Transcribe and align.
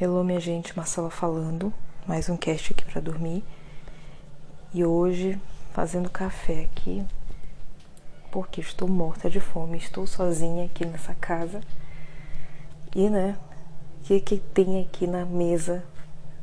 Hello, 0.00 0.24
minha 0.24 0.40
gente, 0.40 0.76
Marcela 0.76 1.08
falando. 1.08 1.72
Mais 2.04 2.28
um 2.28 2.36
cast 2.36 2.72
aqui 2.72 2.84
para 2.84 3.00
dormir. 3.00 3.44
E 4.72 4.84
hoje 4.84 5.40
fazendo 5.72 6.10
café 6.10 6.62
aqui, 6.64 7.04
porque 8.32 8.60
estou 8.60 8.88
morta 8.88 9.30
de 9.30 9.38
fome. 9.38 9.78
Estou 9.78 10.04
sozinha 10.04 10.64
aqui 10.64 10.84
nessa 10.84 11.14
casa. 11.14 11.60
E, 12.92 13.08
né, 13.08 13.36
o 14.00 14.02
que, 14.02 14.18
que 14.18 14.38
tem 14.38 14.80
aqui 14.82 15.06
na 15.06 15.24
mesa 15.24 15.84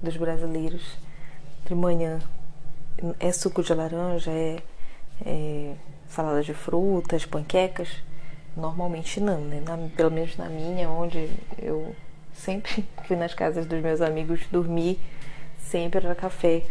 dos 0.02 0.16
brasileiros 0.16 0.98
de 1.66 1.76
manhã? 1.76 2.22
É 3.20 3.34
suco 3.34 3.62
de 3.62 3.74
laranja? 3.74 4.32
É, 4.32 4.64
é 5.26 5.76
salada 6.08 6.42
de 6.42 6.54
frutas, 6.54 7.26
panquecas? 7.26 8.02
Normalmente 8.56 9.20
não, 9.20 9.42
né? 9.42 9.60
Na, 9.60 9.78
pelo 9.90 10.10
menos 10.10 10.38
na 10.38 10.48
minha, 10.48 10.90
onde 10.90 11.30
eu 11.62 11.94
sempre 12.34 12.86
fui 13.08 13.16
nas 13.16 13.34
casas 13.34 13.66
dos 13.66 13.82
meus 13.82 14.02
amigos 14.02 14.42
dormir, 14.52 15.00
sempre 15.60 16.06
era 16.06 16.16
café 16.16 16.64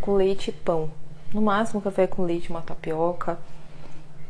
com 0.00 0.14
leite 0.14 0.50
e 0.50 0.52
pão. 0.52 0.90
No 1.32 1.42
máximo 1.42 1.80
café 1.80 2.06
com 2.06 2.22
leite, 2.22 2.50
uma 2.50 2.62
tapioca, 2.62 3.38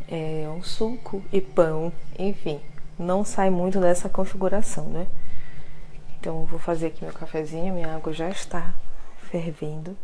é, 0.09 0.49
um 0.49 0.63
suco 0.63 1.23
e 1.33 1.41
pão, 1.41 1.93
enfim. 2.19 2.61
Não 2.99 3.25
sai 3.25 3.51
muito 3.51 3.81
dessa 3.81 4.09
configuração, 4.09 4.85
né? 4.87 5.07
Então 6.19 6.45
vou 6.45 6.59
fazer 6.59 6.87
aqui 6.87 7.05
meu 7.05 7.13
cafezinho, 7.13 7.75
minha 7.75 7.95
água 7.95 8.13
já 8.13 8.29
está 8.29 8.75
fervendo. 9.31 9.97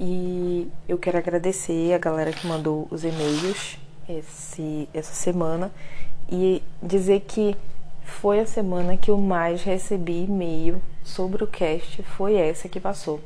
E 0.00 0.70
eu 0.88 0.96
quero 0.96 1.18
agradecer 1.18 1.92
a 1.92 1.98
galera 1.98 2.32
que 2.32 2.46
mandou 2.46 2.86
os 2.90 3.04
e-mails 3.04 3.78
esse, 4.08 4.88
essa 4.94 5.12
semana 5.12 5.70
e 6.30 6.62
dizer 6.82 7.20
que 7.20 7.56
foi 8.08 8.40
a 8.40 8.46
semana 8.46 8.96
que 8.96 9.10
eu 9.10 9.18
mais 9.18 9.62
recebi 9.62 10.24
e-mail 10.24 10.82
sobre 11.04 11.44
o 11.44 11.46
cast, 11.46 12.02
foi 12.02 12.34
essa 12.34 12.68
que 12.68 12.80
passou. 12.80 13.20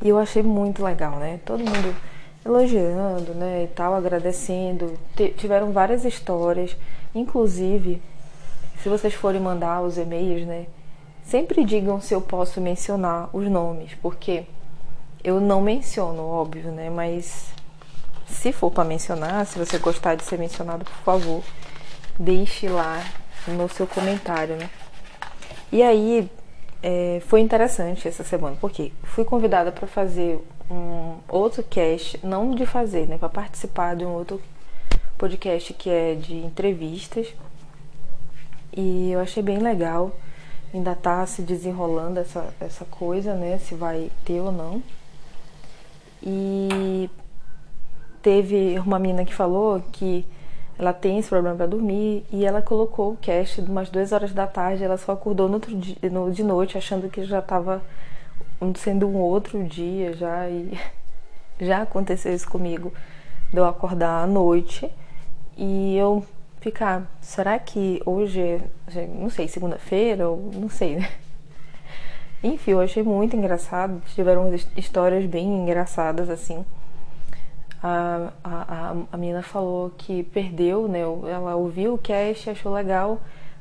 E 0.00 0.08
eu 0.08 0.18
achei 0.18 0.42
muito 0.42 0.84
legal, 0.84 1.18
né? 1.18 1.40
Todo 1.44 1.58
mundo 1.58 1.94
elogiando, 2.44 3.34
né, 3.34 3.64
e 3.64 3.68
tal, 3.68 3.94
agradecendo. 3.94 4.98
tiveram 5.36 5.72
várias 5.72 6.04
histórias, 6.04 6.76
inclusive, 7.14 8.02
se 8.82 8.88
vocês 8.88 9.14
forem 9.14 9.40
mandar 9.40 9.80
os 9.80 9.96
e-mails, 9.96 10.46
né, 10.46 10.66
sempre 11.24 11.64
digam 11.64 12.00
se 12.02 12.12
eu 12.12 12.20
posso 12.20 12.60
mencionar 12.60 13.30
os 13.32 13.48
nomes, 13.50 13.94
porque 14.02 14.44
eu 15.22 15.40
não 15.40 15.62
menciono, 15.62 16.22
óbvio, 16.22 16.70
né, 16.70 16.90
mas 16.90 17.46
se 18.26 18.52
for 18.52 18.70
para 18.70 18.84
mencionar, 18.84 19.46
se 19.46 19.58
você 19.58 19.78
gostar 19.78 20.14
de 20.16 20.24
ser 20.24 20.38
mencionado, 20.38 20.84
por 20.84 21.02
favor, 21.02 21.42
deixe 22.18 22.68
lá 22.68 23.02
no 23.46 23.68
seu 23.68 23.86
comentário, 23.86 24.56
né? 24.56 24.70
E 25.72 25.82
aí 25.82 26.30
é, 26.82 27.20
foi 27.26 27.40
interessante 27.40 28.06
essa 28.06 28.22
semana, 28.22 28.56
porque 28.60 28.92
fui 29.02 29.24
convidada 29.24 29.72
para 29.72 29.86
fazer 29.86 30.38
um 30.70 31.16
outro 31.28 31.62
cast, 31.62 32.18
não 32.24 32.54
de 32.54 32.64
fazer, 32.64 33.08
né, 33.08 33.18
para 33.18 33.28
participar 33.28 33.96
de 33.96 34.04
um 34.04 34.10
outro 34.10 34.40
podcast 35.18 35.72
que 35.74 35.90
é 35.90 36.14
de 36.14 36.34
entrevistas. 36.36 37.34
E 38.76 39.12
eu 39.12 39.20
achei 39.20 39.42
bem 39.42 39.58
legal. 39.58 40.12
Ainda 40.72 40.94
tá 40.94 41.24
se 41.26 41.42
desenrolando 41.42 42.18
essa, 42.18 42.52
essa 42.60 42.84
coisa, 42.84 43.34
né? 43.34 43.58
Se 43.58 43.76
vai 43.76 44.10
ter 44.24 44.40
ou 44.40 44.50
não. 44.50 44.82
E 46.20 47.08
teve 48.20 48.76
uma 48.80 48.98
menina 48.98 49.24
que 49.24 49.32
falou 49.32 49.80
que 49.92 50.26
ela 50.78 50.92
tem 50.92 51.18
esse 51.18 51.28
problema 51.28 51.56
para 51.56 51.66
dormir 51.66 52.24
e 52.32 52.44
ela 52.44 52.60
colocou 52.60 53.12
o 53.12 53.16
cast 53.16 53.60
umas 53.60 53.88
duas 53.90 54.12
horas 54.12 54.32
da 54.32 54.46
tarde. 54.46 54.82
Ela 54.82 54.96
só 54.96 55.12
acordou 55.12 55.48
no 55.48 55.54
outro 55.54 55.76
dia, 55.76 55.96
no, 56.10 56.30
de 56.30 56.42
noite 56.42 56.76
achando 56.76 57.08
que 57.08 57.24
já 57.24 57.38
estava 57.38 57.82
sendo 58.76 59.06
um 59.06 59.16
outro 59.16 59.62
dia 59.64 60.14
já 60.14 60.48
e 60.48 60.78
já 61.60 61.82
aconteceu 61.82 62.34
isso 62.34 62.48
comigo 62.48 62.92
de 63.52 63.58
eu 63.58 63.64
acordar 63.64 64.24
à 64.24 64.26
noite 64.26 64.90
e 65.56 65.96
eu 65.96 66.24
ficar, 66.60 67.06
será 67.20 67.58
que 67.58 68.02
hoje 68.06 68.40
é, 68.40 69.06
não 69.06 69.28
sei, 69.28 69.46
segunda-feira 69.46 70.28
ou 70.28 70.50
não 70.54 70.68
sei, 70.68 70.96
né? 70.96 71.08
Enfim, 72.42 72.72
eu 72.72 72.80
achei 72.80 73.02
muito 73.02 73.36
engraçado, 73.36 74.02
tiveram 74.14 74.52
histórias 74.76 75.24
bem 75.26 75.46
engraçadas 75.46 76.28
assim 76.28 76.64
a, 77.86 78.32
a, 78.42 78.94
a 79.12 79.16
menina 79.18 79.42
falou 79.42 79.90
que 79.98 80.22
perdeu, 80.22 80.88
né? 80.88 81.00
Ela 81.00 81.54
ouviu 81.54 81.92
o 81.92 81.98
cast, 81.98 82.48
achou 82.48 82.72
legal, 82.72 83.20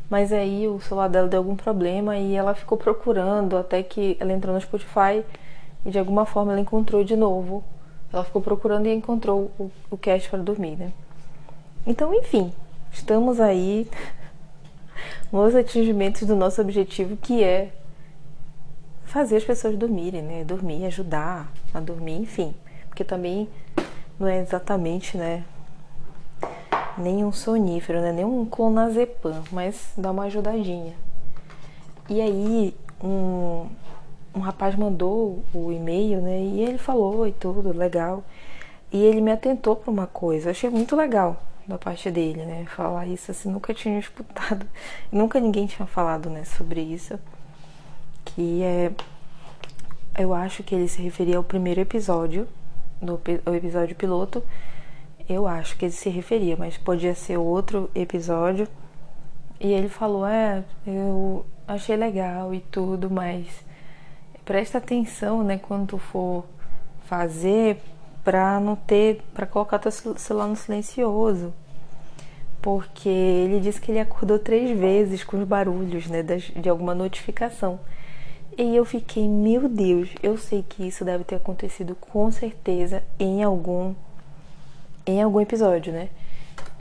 mas 0.10 0.32
aí 0.32 0.66
o 0.66 0.80
celular 0.80 1.10
dela 1.10 1.28
deu 1.28 1.40
algum 1.40 1.58
problema 1.58 2.16
e 2.16 2.34
ela 2.34 2.56
ficou 2.56 2.78
procurando 2.78 3.58
até 3.58 3.84
que 3.84 4.16
ela 4.22 4.32
entrou 4.32 4.56
no 4.56 4.62
Spotify 4.62 5.26
e 5.86 5.92
de 5.92 6.00
alguma 6.00 6.26
forma 6.26 6.54
ela 6.54 6.62
encontrou 6.62 7.04
de 7.04 7.18
novo. 7.18 7.66
Ela 8.14 8.24
ficou 8.24 8.42
procurando 8.42 8.86
e 8.86 8.94
encontrou 8.94 9.52
o, 9.60 9.70
o 9.92 9.98
cast 9.98 10.30
para 10.30 10.40
dormir, 10.40 10.78
né? 10.78 10.94
Então, 11.86 12.14
enfim, 12.14 12.54
estamos 12.94 13.42
aí 13.42 13.90
nos 15.34 15.54
atingimentos 15.54 16.26
do 16.26 16.36
nosso 16.36 16.62
objetivo 16.62 17.18
que 17.18 17.44
é 17.44 17.74
fazer 19.04 19.36
as 19.36 19.44
pessoas 19.44 19.76
dormirem, 19.76 20.22
né? 20.22 20.46
Dormir, 20.46 20.86
ajudar 20.86 21.52
a 21.74 21.82
dormir, 21.82 22.22
enfim. 22.22 22.56
Porque 22.88 23.04
também 23.04 23.50
não 24.20 24.28
é 24.28 24.40
exatamente, 24.40 25.18
né? 25.18 25.44
Nem 26.98 27.26
um 27.26 27.32
sonífero, 27.32 28.02
né? 28.02 28.12
Nem 28.12 28.26
um 28.26 28.46
clonazepam, 28.46 29.44
mas 29.52 29.94
dá 29.98 30.12
uma 30.12 30.24
ajudadinha. 30.24 30.94
E 32.10 32.22
aí, 32.22 32.76
um, 33.04 33.68
um 34.36 34.40
rapaz 34.40 34.76
mandou 34.76 35.44
o 35.54 35.72
e-mail, 35.72 36.22
né? 36.22 36.40
E 36.40 36.62
ele 36.62 36.78
falou 36.78 37.28
e 37.28 37.32
tudo, 37.32 37.76
legal. 37.76 38.24
E 38.92 39.02
ele 39.02 39.22
me 39.22 39.32
atentou 39.32 39.76
para 39.76 39.92
uma 39.92 40.08
coisa, 40.08 40.48
eu 40.50 40.52
achei 40.52 40.70
muito 40.70 40.96
legal 40.96 41.38
da 41.68 41.78
parte 41.78 42.12
dele, 42.12 42.46
né? 42.46 42.66
Falar 42.66 43.08
isso 43.08 43.32
assim, 43.32 43.50
nunca 43.50 43.74
tinha 43.74 43.98
escutado, 44.00 44.66
nunca 45.12 45.40
ninguém 45.40 45.66
tinha 45.66 45.86
falado, 45.86 46.30
né, 46.30 46.44
sobre 46.44 46.82
isso. 46.82 47.20
Que 48.26 48.64
é. 48.64 48.92
Eu 50.18 50.34
acho 50.34 50.64
que 50.64 50.76
ele 50.76 50.88
se 50.88 51.02
referia 51.02 51.38
ao 51.38 51.44
primeiro 51.44 51.82
episódio 51.82 52.48
no 53.04 53.20
episódio 53.56 53.96
piloto, 53.96 54.44
eu 55.28 55.48
acho 55.48 55.78
que 55.78 55.86
ele 55.86 55.92
se 55.92 56.10
referia, 56.10 56.56
mas 56.58 56.78
podia 56.78 57.16
ser 57.16 57.38
outro 57.38 57.90
episódio. 57.96 58.68
E 59.60 59.72
ele 59.72 59.90
falou: 59.90 60.26
É, 60.26 60.64
eu 60.86 61.46
achei 61.68 61.96
legal 61.96 62.54
e 62.54 62.60
tudo, 62.60 63.10
mas 63.10 63.48
presta 64.44 64.78
atenção, 64.78 65.44
né, 65.44 65.58
quando 65.58 65.88
tu 65.88 65.98
for 65.98 66.46
fazer 67.06 67.78
pra 68.24 68.60
não 68.60 68.76
ter, 68.76 69.22
pra 69.34 69.46
colocar 69.46 69.80
teu 69.80 69.92
celular 69.92 70.48
no 70.48 70.56
silencioso. 70.56 71.54
Porque 72.62 73.10
ele 73.10 73.60
disse 73.60 73.82
que 73.82 73.92
ele 73.92 74.00
acordou 74.00 74.40
três 74.40 74.78
vezes 74.78 75.24
com 75.24 75.38
os 75.38 75.48
barulhos, 75.48 76.08
né, 76.08 76.24
de 76.24 76.70
alguma 76.70 76.96
notificação. 76.96 77.80
E 78.58 78.76
eu 78.76 78.86
fiquei, 78.86 79.28
meu 79.28 79.68
Deus, 79.68 80.10
eu 80.22 80.38
sei 80.38 80.64
que 80.68 80.88
isso 80.88 81.04
deve 81.04 81.24
ter 81.24 81.36
acontecido 81.36 81.96
com 81.96 82.30
certeza 82.32 83.04
em 83.20 83.42
algum 83.44 83.96
em 85.06 85.22
algum 85.22 85.42
episódio, 85.42 85.92
né? 85.92 86.10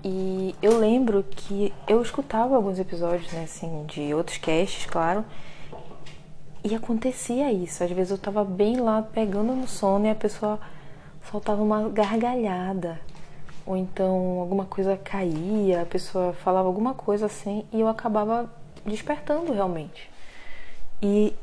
E 0.04 0.54
eu 0.60 0.78
lembro 0.78 1.24
que 1.30 1.72
eu 1.88 2.02
escutava 2.02 2.56
alguns 2.56 2.78
episódios, 2.78 3.32
né, 3.32 3.44
assim, 3.44 3.84
de 3.86 4.12
outros 4.14 4.36
casts, 4.36 4.86
claro, 4.86 5.24
e 6.64 6.74
acontecia 6.74 7.52
isso. 7.52 7.82
Às 7.82 7.90
vezes 7.90 8.10
eu 8.10 8.18
tava 8.18 8.44
bem 8.44 8.76
lá 8.80 9.02
pegando 9.02 9.54
no 9.54 9.66
sono 9.66 10.06
e 10.06 10.10
a 10.10 10.14
pessoa 10.14 10.60
soltava 11.30 11.62
uma 11.62 11.88
gargalhada, 11.88 13.00
ou 13.64 13.76
então 13.76 14.40
alguma 14.40 14.66
coisa 14.66 14.96
caía, 14.96 15.82
a 15.82 15.86
pessoa 15.86 16.32
falava 16.32 16.68
alguma 16.68 16.94
coisa 16.94 17.26
assim 17.26 17.64
e 17.72 17.80
eu 17.80 17.88
acabava 17.88 18.50
despertando 18.84 19.52
realmente. 19.52 20.10
E 21.00 21.34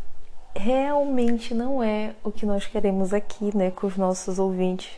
realmente 0.59 1.53
não 1.53 1.81
é 1.81 2.13
o 2.21 2.29
que 2.29 2.45
nós 2.45 2.67
queremos 2.67 3.13
aqui, 3.13 3.55
né, 3.55 3.71
com 3.71 3.87
os 3.87 3.95
nossos 3.95 4.39
ouvintes. 4.39 4.91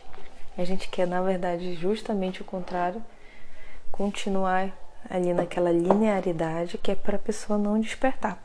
A 0.58 0.64
gente 0.64 0.88
quer, 0.88 1.06
na 1.06 1.22
verdade, 1.22 1.74
justamente 1.76 2.42
o 2.42 2.44
contrário, 2.44 3.00
continuar 3.92 4.76
ali 5.08 5.32
naquela 5.32 5.70
linearidade 5.70 6.78
que 6.78 6.90
é 6.90 6.96
para 6.96 7.14
a 7.14 7.18
pessoa 7.18 7.56
não 7.56 7.78
despertar. 7.78 8.42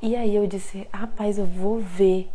E 0.00 0.16
aí 0.16 0.34
eu 0.34 0.46
disse, 0.46 0.88
rapaz, 0.90 1.36
eu 1.36 1.44
vou 1.44 1.78
ver 1.80 2.30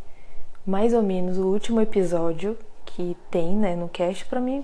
mais 0.64 0.94
ou 0.94 1.02
menos 1.02 1.40
o 1.40 1.48
último 1.48 1.82
episódio 1.82 2.56
que 2.86 3.18
tem, 3.32 3.56
né, 3.56 3.76
no 3.76 3.90
cast 3.90 4.24
para 4.26 4.40
mim 4.40 4.64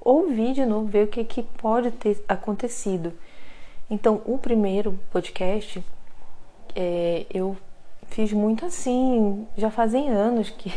ouvir 0.00 0.52
de 0.52 0.66
novo, 0.66 0.86
ver 0.86 1.04
o 1.04 1.08
que, 1.08 1.24
que 1.24 1.44
pode 1.44 1.92
ter 1.92 2.22
acontecido. 2.28 3.12
Então, 3.88 4.20
o 4.24 4.36
primeiro 4.36 4.98
podcast, 5.12 5.82
é, 6.74 7.24
eu 7.32 7.56
fiz 8.14 8.32
muito 8.32 8.64
assim, 8.64 9.44
já 9.56 9.72
fazem 9.72 10.08
anos 10.08 10.48
que 10.48 10.72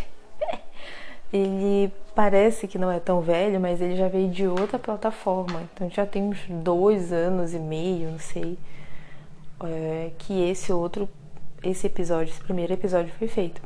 ele 1.32 1.94
parece 2.16 2.68
que 2.68 2.80
não 2.80 2.92
é 2.92 3.00
tão 3.00 3.22
velho, 3.22 3.60
mas 3.60 3.80
ele 3.80 3.96
já 3.96 4.08
veio 4.08 4.28
de 4.28 4.48
outra 4.48 4.80
plataforma. 4.80 5.62
Então 5.72 5.88
já 5.88 6.04
tem 6.04 6.24
uns 6.24 6.40
dois 6.50 7.14
anos 7.14 7.54
e 7.54 7.60
meio, 7.60 8.10
não 8.10 8.20
sei, 8.20 8.58
é, 9.64 10.10
que 10.18 10.50
esse 10.50 10.74
outro 10.74 11.08
esse 11.64 11.86
episódio, 11.86 12.32
esse 12.32 12.42
primeiro 12.42 12.74
episódio 12.74 13.14
foi 13.20 13.28
feito. 13.28 13.62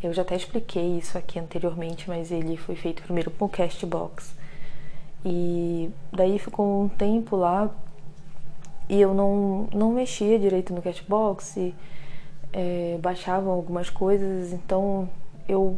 Eu 0.00 0.12
já 0.12 0.22
até 0.22 0.36
expliquei 0.36 0.98
isso 0.98 1.18
aqui 1.18 1.40
anteriormente, 1.40 2.08
mas 2.08 2.30
ele 2.30 2.56
foi 2.56 2.76
feito 2.76 3.02
primeiro 3.02 3.32
com 3.32 3.46
o 3.46 3.48
Castbox. 3.48 4.32
E 5.24 5.90
daí 6.12 6.38
ficou 6.38 6.84
um 6.84 6.88
tempo 6.88 7.34
lá 7.34 7.68
e 8.88 9.00
eu 9.00 9.12
não, 9.12 9.68
não 9.74 9.92
mexia 9.92 10.38
direito 10.38 10.72
no 10.72 10.80
Castbox 10.80 11.56
e 11.56 11.74
é, 12.56 12.96
baixavam 13.02 13.52
algumas 13.52 13.90
coisas, 13.90 14.50
então 14.50 15.06
eu 15.46 15.76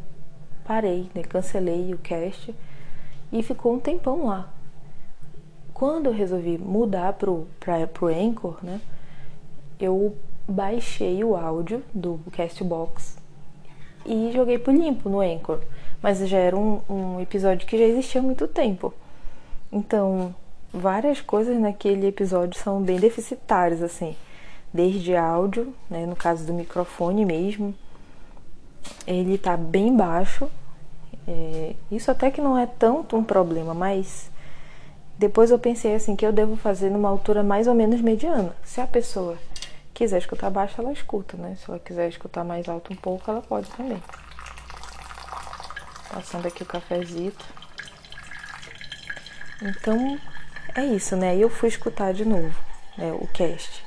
parei, 0.64 1.10
né, 1.12 1.24
cancelei 1.24 1.92
o 1.92 1.98
cast 1.98 2.54
e 3.32 3.42
ficou 3.42 3.74
um 3.74 3.80
tempão 3.80 4.26
lá. 4.26 4.48
Quando 5.74 6.06
eu 6.06 6.12
resolvi 6.12 6.56
mudar 6.56 7.14
pro, 7.14 7.48
pra, 7.58 7.84
pro 7.88 8.06
Anchor, 8.06 8.58
né, 8.62 8.80
eu 9.80 10.14
baixei 10.46 11.24
o 11.24 11.34
áudio 11.36 11.82
do 11.92 12.20
Castbox 12.30 13.18
e 14.06 14.30
joguei 14.32 14.56
pro 14.56 14.72
limpo 14.72 15.08
no 15.08 15.20
Anchor. 15.20 15.60
Mas 16.00 16.20
já 16.28 16.38
era 16.38 16.56
um, 16.56 16.80
um 16.88 17.20
episódio 17.20 17.66
que 17.66 17.76
já 17.76 17.84
existia 17.84 18.20
há 18.20 18.24
muito 18.24 18.46
tempo. 18.46 18.94
Então, 19.72 20.32
várias 20.72 21.20
coisas 21.20 21.58
naquele 21.58 22.06
episódio 22.06 22.58
são 22.60 22.80
bem 22.80 23.00
deficitárias, 23.00 23.82
assim. 23.82 24.14
Desde 24.72 25.16
áudio, 25.16 25.74
né, 25.88 26.04
no 26.06 26.14
caso 26.14 26.44
do 26.44 26.52
microfone 26.52 27.24
mesmo, 27.24 27.74
ele 29.06 29.38
tá 29.38 29.56
bem 29.56 29.96
baixo. 29.96 30.50
É, 31.26 31.74
isso 31.90 32.10
até 32.10 32.30
que 32.30 32.40
não 32.40 32.56
é 32.56 32.66
tanto 32.66 33.16
um 33.16 33.24
problema, 33.24 33.74
mas 33.74 34.30
depois 35.18 35.50
eu 35.50 35.58
pensei 35.58 35.94
assim 35.94 36.14
que 36.14 36.24
eu 36.24 36.32
devo 36.32 36.56
fazer 36.56 36.90
numa 36.90 37.08
altura 37.08 37.42
mais 37.42 37.66
ou 37.66 37.74
menos 37.74 38.00
mediana. 38.00 38.54
Se 38.62 38.80
a 38.80 38.86
pessoa 38.86 39.36
quiser 39.92 40.18
escutar 40.18 40.48
baixo, 40.48 40.80
ela 40.80 40.92
escuta, 40.92 41.36
né? 41.36 41.56
Se 41.56 41.68
ela 41.68 41.78
quiser 41.78 42.08
escutar 42.08 42.44
mais 42.44 42.68
alto 42.68 42.92
um 42.92 42.96
pouco, 42.96 43.30
ela 43.30 43.42
pode 43.42 43.68
também. 43.70 44.02
Passando 46.12 46.46
aqui 46.46 46.62
o 46.62 46.66
cafezito. 46.66 47.44
Então, 49.60 50.18
é 50.74 50.84
isso, 50.84 51.16
né? 51.16 51.36
Eu 51.36 51.50
fui 51.50 51.68
escutar 51.68 52.14
de 52.14 52.24
novo, 52.24 52.54
né, 52.96 53.12
o 53.12 53.26
cast. 53.26 53.84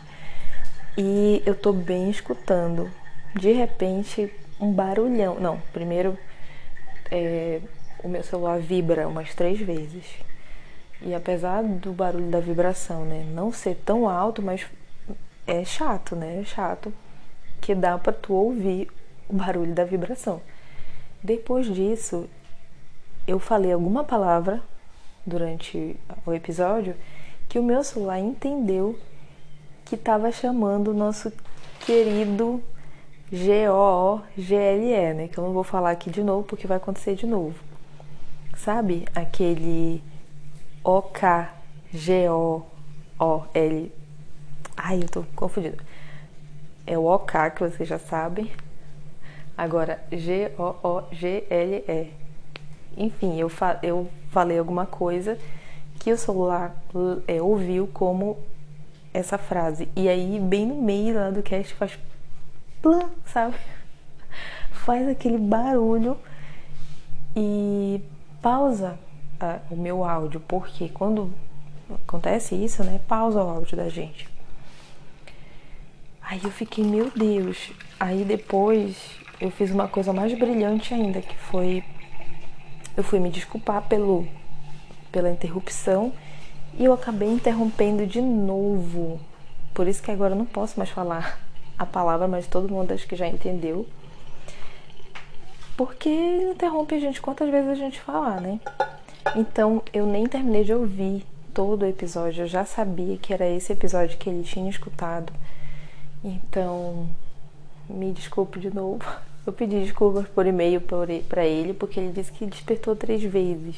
E 0.98 1.42
eu 1.46 1.56
tô 1.56 1.72
bem 1.72 2.10
escutando. 2.10 2.90
De 3.36 3.52
repente, 3.52 4.34
um 4.60 4.72
barulhão. 4.72 5.40
Não, 5.40 5.62
primeiro 5.72 6.18
é, 7.10 7.62
o 8.04 8.08
meu 8.08 8.24
celular 8.24 8.60
vibra 8.60 9.08
umas 9.08 9.34
três 9.34 9.60
vezes. 9.60 10.06
E 11.02 11.14
apesar 11.14 11.64
do 11.64 11.92
barulho 11.92 12.30
da 12.30 12.40
vibração, 12.40 13.06
né, 13.06 13.26
não 13.34 13.52
ser 13.52 13.76
tão 13.86 14.08
alto, 14.08 14.42
mas 14.42 14.68
é 15.48 15.64
chato, 15.66 16.16
né? 16.16 16.42
É 16.42 16.44
chato 16.44 16.94
que 17.60 17.74
dá 17.74 17.98
para 17.98 18.14
tu 18.14 18.34
ouvir 18.34 18.88
o 19.28 19.34
barulho 19.34 19.74
da 19.74 19.84
vibração. 19.84 20.42
Depois 21.24 21.68
disso, 21.74 22.30
eu 23.28 23.40
falei 23.40 23.72
alguma 23.72 24.04
palavra 24.04 24.62
durante 25.26 25.96
o 26.26 26.34
episódio 26.34 26.96
que 27.48 27.60
o 27.60 27.64
meu 27.64 27.84
celular 27.84 28.20
entendeu 28.20 28.98
que 29.92 29.96
estava 29.96 30.32
chamando 30.32 30.92
o 30.92 30.94
nosso 30.94 31.34
querido 31.82 32.64
G-O-O-G-L-E, 33.30 35.14
né? 35.14 35.28
Que 35.28 35.38
eu 35.38 35.44
não 35.44 35.52
vou 35.52 35.66
falar 35.66 35.92
aqui 35.92 36.10
de 36.10 36.24
novo 36.24 36.44
porque 36.44 36.66
vai 36.66 36.78
acontecer 36.78 37.16
de 37.16 37.26
novo. 37.26 37.60
Sabe 38.56 39.06
aquele 39.14 40.02
O-K-G-O-O-L. 40.82 41.52
Ai, 44.78 45.04
eu 45.04 45.10
tô 45.10 45.24
confundida. 45.36 45.78
É 46.88 46.98
o 46.98 47.04
OK 47.04 47.50
que 47.50 47.60
vocês 47.60 47.90
já 47.90 48.00
sabem. 48.00 48.50
Agora, 49.58 50.02
G-O-O-G-L-E. 50.10 52.14
Enfim, 52.96 53.38
eu, 53.38 53.50
fa 53.50 53.78
eu 53.84 54.10
falei 54.30 54.58
alguma 54.58 54.86
coisa 54.86 55.38
que 56.00 56.14
o 56.14 56.18
celular 56.18 56.82
é, 57.28 57.42
ouviu 57.42 57.88
como 57.88 58.38
essa 59.14 59.38
frase. 59.38 59.90
E 59.96 60.08
aí, 60.08 60.40
bem 60.40 60.66
no 60.66 60.76
meio 60.82 61.16
lá 61.16 61.30
do 61.30 61.42
cast, 61.42 61.74
faz 61.74 61.98
plã, 62.82 63.10
sabe? 63.26 63.56
Faz 64.72 65.08
aquele 65.08 65.38
barulho 65.38 66.18
e 67.36 68.02
pausa 68.42 68.98
a, 69.40 69.60
o 69.70 69.76
meu 69.76 70.04
áudio, 70.04 70.40
porque 70.40 70.90
quando 70.90 71.32
acontece 72.04 72.56
isso, 72.56 72.84
né? 72.84 73.00
Pausa 73.08 73.44
o 73.44 73.50
áudio 73.50 73.78
da 73.78 73.90
gente. 73.90 74.28
Aí 76.22 76.40
eu 76.44 76.52
fiquei, 76.52 76.84
meu 76.84 77.12
Deus. 77.16 77.72
Aí 78.00 78.24
depois 78.24 79.20
eu 79.40 79.52
fiz 79.52 79.72
uma 79.72 79.88
coisa 79.88 80.14
mais 80.14 80.34
brilhante 80.38 80.94
ainda, 80.94 81.22
que 81.22 81.36
foi 81.36 81.84
eu 82.96 83.04
fui 83.04 83.20
me 83.20 83.30
desculpar 83.30 83.82
pelo 83.84 84.28
pela 85.12 85.30
interrupção 85.30 86.14
e 86.78 86.86
eu 86.86 86.94
acabei 86.94 87.30
interrompendo 87.30 88.06
de 88.06 88.22
novo. 88.22 89.20
Por 89.74 89.88
isso 89.88 90.02
que 90.02 90.12
agora 90.12 90.34
eu 90.34 90.38
não 90.38 90.46
posso 90.46 90.78
mais 90.78 90.90
falar 90.90 91.40
a 91.78 91.86
palavra, 91.86 92.28
mas 92.28 92.48
todo 92.48 92.72
mundo 92.72 92.94
acho 92.94 93.08
que 93.08 93.16
já 93.16 93.28
entendeu. 93.28 93.88
Porque 95.76 96.10
interrompe 96.10 96.96
a 96.96 97.00
gente 97.00 97.22
quantas 97.22 97.50
vezes 97.50 97.70
a 97.70 97.76
gente 97.76 98.00
falar, 98.00 98.40
né? 98.40 98.60
Então 99.36 99.82
eu 99.94 100.06
nem 100.06 100.26
terminei 100.28 100.64
de 100.64 100.74
ouvir 100.74 101.26
todo 101.54 101.84
o 101.84 101.88
episódio, 101.88 102.44
eu 102.44 102.48
já 102.48 102.66
sabia 102.66 103.18
que 103.18 103.34
era 103.34 103.48
esse 103.48 103.74
episódio 103.74 104.18
que 104.18 104.30
ele 104.30 104.44
tinha 104.44 104.70
escutado. 104.70 105.34
Então, 106.24 107.10
me 107.90 108.12
desculpe 108.12 108.60
de 108.60 108.74
novo. 108.74 109.04
Eu 109.44 109.52
pedi 109.52 109.80
desculpas 109.80 110.28
por 110.28 110.46
e-mail 110.46 110.80
para 111.28 111.44
ele 111.44 111.74
porque 111.74 112.00
ele 112.00 112.12
disse 112.12 112.32
que 112.32 112.46
despertou 112.46 112.96
três 112.96 113.24
vezes. 113.24 113.76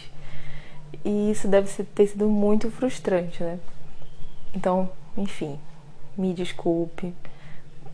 E 1.04 1.32
isso 1.32 1.48
deve 1.48 1.84
ter 1.84 2.08
sido 2.08 2.30
muito 2.30 2.70
frustrante, 2.72 3.44
né? 3.44 3.60
Então, 4.54 4.90
enfim, 5.18 5.60
me 6.18 6.34
desculpe 6.34 7.14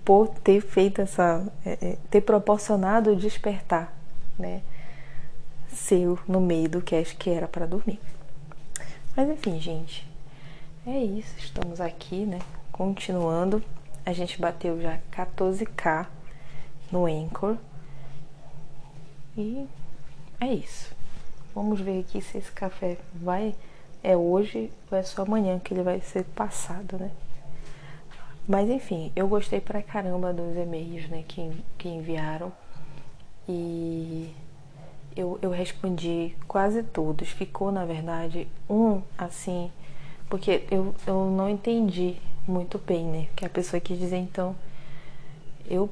por 0.04 0.30
ter 0.30 0.62
feito 0.62 1.02
essa. 1.02 1.46
É, 1.66 1.78
é, 1.82 1.98
ter 2.10 2.22
proporcionado 2.22 3.12
o 3.12 3.16
despertar, 3.16 3.94
né? 4.38 4.62
Seu 5.72 6.20
no 6.28 6.42
meio 6.42 6.68
do 6.68 6.82
cast 6.82 7.16
que 7.16 7.30
era 7.30 7.48
para 7.48 7.66
dormir. 7.66 8.00
Mas 9.16 9.30
enfim, 9.30 9.60
gente, 9.60 10.08
é 10.86 10.98
isso. 10.98 11.36
Estamos 11.38 11.80
aqui, 11.80 12.26
né? 12.26 12.40
Continuando. 12.72 13.64
A 14.06 14.14
gente 14.14 14.40
bateu 14.42 14.82
já 14.82 15.00
14k 15.12 16.08
no 16.92 17.06
Anchor. 17.06 17.58
E 19.38 19.68
é 20.42 20.54
isso. 20.54 20.99
Vamos 21.54 21.80
ver 21.80 22.02
aqui 22.02 22.22
se 22.22 22.38
esse 22.38 22.52
café 22.52 22.98
vai 23.14 23.56
é 24.04 24.16
hoje 24.16 24.72
ou 24.92 24.98
é 24.98 25.04
só 25.04 25.24
amanhã 25.24 25.60
que 25.60 25.74
ele 25.74 25.84
vai 25.84 26.00
ser 26.00 26.24
passado, 26.24 26.98
né? 26.98 27.12
Mas 28.48 28.70
enfim, 28.70 29.12
eu 29.16 29.28
gostei 29.28 29.62
pra 29.62 29.82
caramba 29.82 30.34
dos 30.34 30.56
e-mails, 30.56 31.08
né, 31.10 31.24
que, 31.28 31.52
que 31.78 31.88
enviaram. 31.88 32.52
E 33.48 34.34
eu, 35.16 35.38
eu 35.42 35.52
respondi 35.52 36.36
quase 36.48 36.82
todos. 36.82 37.30
Ficou, 37.30 37.72
na 37.72 37.86
verdade, 37.86 38.48
um 38.70 39.02
assim, 39.18 39.72
porque 40.30 40.64
eu, 40.72 40.96
eu 41.06 41.26
não 41.30 41.50
entendi 41.50 42.18
muito 42.48 42.80
bem, 42.80 43.06
né? 43.06 43.28
Que 43.36 43.46
a 43.46 43.50
pessoa 43.50 43.80
quis 43.80 44.00
dizer, 44.00 44.18
então, 44.18 44.56
eu 45.68 45.90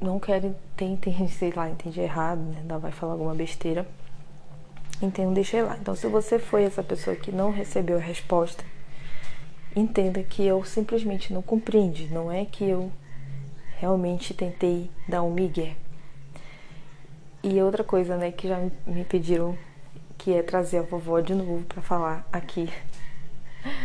não 0.00 0.18
quero 0.20 0.54
ter 0.76 0.98
sei 1.30 1.52
lá, 1.52 1.70
entendi 1.70 2.00
errado, 2.00 2.40
né? 2.40 2.58
Ainda 2.60 2.78
vai 2.78 2.92
falar 2.92 3.12
alguma 3.12 3.34
besteira. 3.34 3.86
Então, 5.02 5.32
deixei 5.32 5.62
lá. 5.62 5.76
Então, 5.80 5.94
se 5.94 6.06
você 6.06 6.38
foi 6.38 6.64
essa 6.64 6.82
pessoa 6.82 7.16
que 7.16 7.32
não 7.32 7.50
recebeu 7.50 7.96
a 7.96 8.00
resposta, 8.00 8.64
entenda 9.74 10.22
que 10.22 10.44
eu 10.44 10.64
simplesmente 10.64 11.32
não 11.32 11.42
compreendi, 11.42 12.06
não 12.06 12.30
é 12.30 12.44
que 12.44 12.64
eu 12.64 12.90
realmente 13.78 14.32
tentei 14.32 14.90
dar 15.08 15.22
um 15.22 15.32
migué. 15.32 15.76
E 17.42 17.60
outra 17.60 17.84
coisa, 17.84 18.16
né, 18.16 18.30
que 18.30 18.48
já 18.48 18.58
me 18.86 19.04
pediram 19.04 19.58
que 20.16 20.32
é 20.32 20.42
trazer 20.42 20.78
a 20.78 20.82
vovó 20.82 21.20
de 21.20 21.34
novo 21.34 21.62
para 21.64 21.82
falar 21.82 22.26
aqui. 22.32 22.68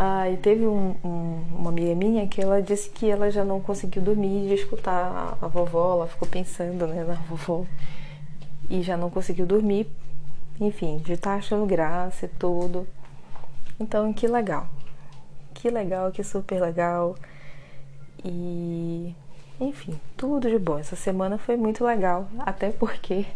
Ah, 0.00 0.30
e 0.30 0.36
teve 0.36 0.64
um, 0.64 0.94
um, 1.02 1.44
uma 1.58 1.70
amiga 1.70 1.92
minha 1.92 2.28
que 2.28 2.40
ela 2.40 2.62
disse 2.62 2.88
que 2.88 3.10
ela 3.10 3.32
já 3.32 3.44
não 3.44 3.60
conseguiu 3.60 4.00
dormir 4.00 4.46
de 4.46 4.54
escutar 4.54 5.36
a, 5.42 5.44
a 5.44 5.48
vovó, 5.48 5.94
ela 5.94 6.06
ficou 6.06 6.28
pensando 6.28 6.86
né, 6.86 7.02
na 7.02 7.14
vovó 7.28 7.66
e 8.70 8.80
já 8.80 8.96
não 8.96 9.10
conseguiu 9.10 9.44
dormir, 9.44 9.88
enfim, 10.60 10.98
de 10.98 11.12
estar 11.14 11.32
tá 11.32 11.36
achando 11.36 11.66
graça 11.66 12.26
e 12.26 12.28
tudo. 12.28 12.86
Então, 13.80 14.12
que 14.12 14.26
legal 14.26 14.68
que 15.58 15.70
legal, 15.70 16.12
que 16.12 16.22
super 16.22 16.60
legal. 16.60 17.16
E 18.24 19.14
enfim, 19.60 20.00
tudo 20.16 20.48
de 20.48 20.58
bom. 20.58 20.78
Essa 20.78 20.96
semana 20.96 21.36
foi 21.36 21.56
muito 21.56 21.84
legal, 21.84 22.28
até 22.38 22.70
porque 22.70 23.26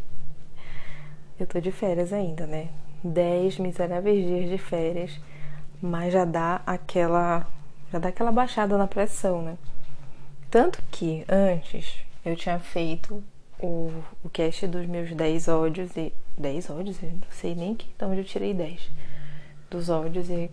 eu 1.38 1.46
tô 1.46 1.60
de 1.60 1.72
férias 1.72 2.12
ainda, 2.12 2.46
né? 2.46 2.68
Dez 3.02 3.58
miseráveis 3.58 4.24
dias 4.24 4.48
de 4.48 4.58
férias, 4.58 5.20
mas 5.80 6.12
já 6.12 6.24
dá 6.24 6.62
aquela 6.64 7.46
já 7.92 7.98
dá 7.98 8.08
aquela 8.08 8.32
baixada 8.32 8.78
na 8.78 8.86
pressão, 8.86 9.42
né? 9.42 9.58
Tanto 10.50 10.80
que 10.90 11.24
antes 11.28 12.04
eu 12.24 12.36
tinha 12.36 12.58
feito 12.58 13.22
o, 13.62 13.92
o 14.22 14.28
cast 14.28 14.66
dos 14.66 14.86
meus 14.86 15.12
10 15.12 15.48
ódios 15.48 15.96
e. 15.96 16.12
10 16.36 16.70
ódios? 16.70 17.02
Eu 17.02 17.10
não 17.10 17.30
sei 17.30 17.54
nem 17.54 17.74
que 17.74 17.86
então 17.94 18.12
eu 18.14 18.24
tirei 18.24 18.52
10 18.52 18.90
dos 19.70 19.88
ódios 19.88 20.28
e. 20.28 20.50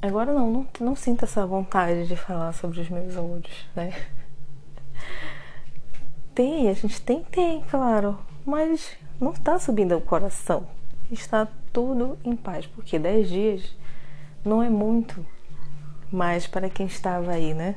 Agora 0.00 0.32
não, 0.32 0.50
não, 0.50 0.66
não 0.80 0.96
sinto 0.96 1.24
essa 1.24 1.46
vontade 1.46 2.08
de 2.08 2.16
falar 2.16 2.52
sobre 2.52 2.80
os 2.80 2.88
meus 2.88 3.16
ódios, 3.16 3.66
né? 3.76 3.92
Tem, 6.34 6.68
a 6.70 6.72
gente 6.72 7.00
tem, 7.02 7.22
tem, 7.24 7.60
claro, 7.70 8.18
mas 8.44 8.96
não 9.20 9.32
está 9.32 9.58
subindo 9.58 9.96
o 9.96 10.00
coração. 10.00 10.66
Está 11.10 11.46
tudo 11.72 12.18
em 12.24 12.34
paz, 12.34 12.66
porque 12.66 12.98
10 12.98 13.28
dias 13.28 13.76
não 14.42 14.62
é 14.62 14.70
muito, 14.70 15.24
mas 16.10 16.46
para 16.46 16.70
quem 16.70 16.86
estava 16.86 17.32
aí, 17.32 17.52
né? 17.52 17.76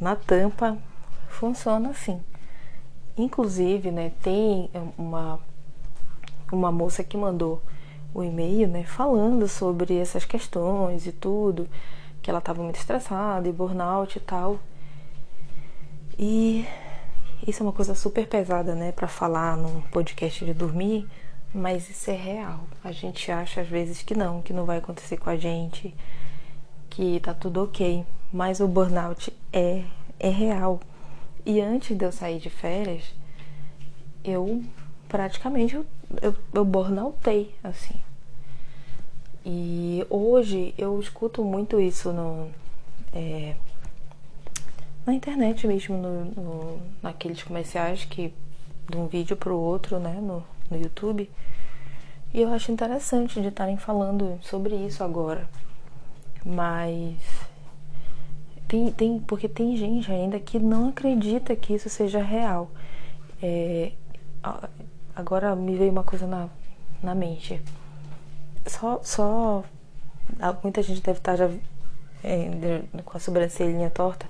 na 0.00 0.14
tampa 0.14 0.78
funciona 1.28 1.90
assim. 1.90 2.20
Inclusive, 3.18 3.90
né, 3.90 4.12
tem 4.22 4.70
uma, 4.96 5.40
uma 6.52 6.70
moça 6.72 7.02
que 7.02 7.16
mandou 7.16 7.60
o 8.14 8.22
e-mail, 8.22 8.68
né, 8.68 8.84
falando 8.84 9.46
sobre 9.48 9.96
essas 9.96 10.24
questões 10.24 11.06
e 11.06 11.12
tudo, 11.12 11.68
que 12.22 12.30
ela 12.30 12.38
estava 12.38 12.62
muito 12.62 12.76
estressada 12.76 13.48
e 13.48 13.52
burnout 13.52 14.16
e 14.16 14.20
tal. 14.20 14.58
E 16.18 16.66
isso 17.46 17.62
é 17.62 17.66
uma 17.66 17.72
coisa 17.72 17.94
super 17.94 18.26
pesada, 18.26 18.74
né, 18.74 18.92
para 18.92 19.08
falar 19.08 19.56
num 19.56 19.80
podcast 19.82 20.44
de 20.44 20.54
dormir, 20.54 21.06
mas 21.52 21.90
isso 21.90 22.10
é 22.10 22.16
real. 22.16 22.60
A 22.82 22.92
gente 22.92 23.30
acha 23.30 23.60
às 23.60 23.68
vezes 23.68 24.02
que 24.02 24.14
não, 24.14 24.40
que 24.42 24.52
não 24.52 24.64
vai 24.64 24.78
acontecer 24.78 25.16
com 25.16 25.30
a 25.30 25.36
gente, 25.36 25.94
que 26.88 27.20
tá 27.20 27.34
tudo 27.34 27.62
ok 27.64 28.04
mas 28.32 28.60
o 28.60 28.68
burnout 28.68 29.32
é, 29.52 29.84
é 30.18 30.28
real. 30.28 30.80
E 31.48 31.62
antes 31.62 31.96
de 31.96 32.04
eu 32.04 32.12
sair 32.12 32.38
de 32.38 32.50
férias, 32.50 33.02
eu 34.22 34.62
praticamente 35.08 35.76
eu, 35.76 35.86
eu, 36.20 36.36
eu 36.52 36.62
burnoutei, 36.62 37.54
assim. 37.64 37.98
E 39.46 40.06
hoje 40.10 40.74
eu 40.76 41.00
escuto 41.00 41.42
muito 41.42 41.80
isso 41.80 42.12
no, 42.12 42.50
é, 43.14 43.56
na 45.06 45.14
internet 45.14 45.66
mesmo, 45.66 45.96
no, 45.96 46.24
no, 46.26 46.80
naqueles 47.02 47.42
comerciais 47.42 48.04
que 48.04 48.34
de 48.90 48.98
um 48.98 49.06
vídeo 49.06 49.34
para 49.34 49.50
o 49.50 49.58
outro, 49.58 49.98
né, 49.98 50.20
no, 50.20 50.44
no 50.70 50.76
YouTube. 50.76 51.30
E 52.34 52.42
eu 52.42 52.52
acho 52.52 52.70
interessante 52.70 53.40
de 53.40 53.48
estarem 53.48 53.78
falando 53.78 54.38
sobre 54.42 54.74
isso 54.76 55.02
agora. 55.02 55.48
Mas 56.44 57.16
tem, 58.68 58.92
tem, 58.92 59.18
porque 59.18 59.48
tem 59.48 59.76
gente 59.76 60.12
ainda 60.12 60.38
que 60.38 60.58
não 60.58 60.90
acredita 60.90 61.56
que 61.56 61.74
isso 61.74 61.88
seja 61.88 62.22
real. 62.22 62.70
É, 63.42 63.92
agora 65.16 65.56
me 65.56 65.74
veio 65.74 65.90
uma 65.90 66.04
coisa 66.04 66.26
na, 66.26 66.48
na 67.02 67.14
mente. 67.14 67.60
Só, 68.66 69.00
só. 69.02 69.64
Muita 70.62 70.82
gente 70.82 71.00
deve 71.00 71.18
estar 71.18 71.36
já 71.36 71.50
é, 72.22 72.82
com 73.04 73.16
a 73.16 73.20
sobrancelhinha 73.20 73.88
torta. 73.88 74.26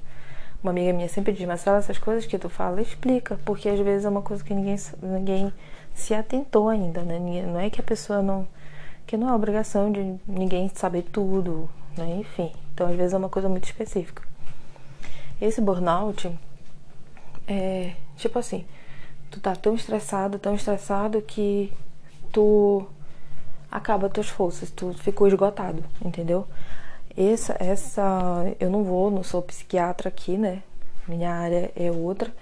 Uma 0.63 0.71
amiga 0.71 0.93
minha 0.93 1.09
sempre 1.09 1.33
diz, 1.33 1.47
Marcela, 1.47 1.79
essas 1.79 1.99
coisas 1.99 2.25
que 2.25 2.39
tu 2.39 2.49
fala, 2.49 2.81
explica, 2.81 3.39
porque 3.45 3.69
às 3.69 3.79
vezes 3.81 4.05
é 4.05 4.09
uma 4.09 4.23
coisa 4.23 4.43
que 4.45 4.55
ninguém, 4.55 4.77
ninguém 5.03 5.53
se 5.95 6.15
atentou 6.15 6.69
ainda, 6.69 7.03
né? 7.03 7.19
Não 7.19 7.59
é 7.59 7.71
que 7.71 7.81
a 7.81 7.85
pessoa 7.85 8.23
não. 8.23 8.47
que 9.07 9.17
não 9.17 9.29
é 9.29 9.35
obrigação 9.35 9.91
de 9.91 10.17
ninguém 10.27 10.69
saber 10.75 11.03
tudo, 11.03 11.69
né? 11.97 12.19
Enfim. 12.21 12.53
Então 12.73 12.89
às 12.89 12.95
vezes 12.95 13.13
é 13.13 13.17
uma 13.17 13.29
coisa 13.29 13.49
muito 13.49 13.65
específica. 13.65 14.28
Esse 15.41 15.61
burnout 15.61 16.31
é 17.47 17.95
tipo 18.17 18.39
assim, 18.39 18.67
tu 19.31 19.41
tá 19.41 19.55
tão 19.55 19.75
estressado, 19.75 20.39
tão 20.39 20.55
estressado 20.55 21.23
que 21.23 21.73
tu 22.33 22.87
acaba 23.71 24.09
tuas 24.09 24.29
forças, 24.29 24.71
tu 24.71 24.93
ficou 24.95 25.29
esgotado, 25.29 25.85
entendeu? 26.05 26.47
Essa, 27.17 27.57
essa, 27.59 28.55
eu 28.61 28.71
não 28.71 28.85
vou, 28.85 29.11
não 29.11 29.23
sou 29.23 29.43
psiquiatra 29.43 30.09
aqui, 30.09 30.37
né? 30.37 30.63
Minha 31.07 31.33
área 31.33 31.73
é 31.75 31.91
outra, 31.91 32.33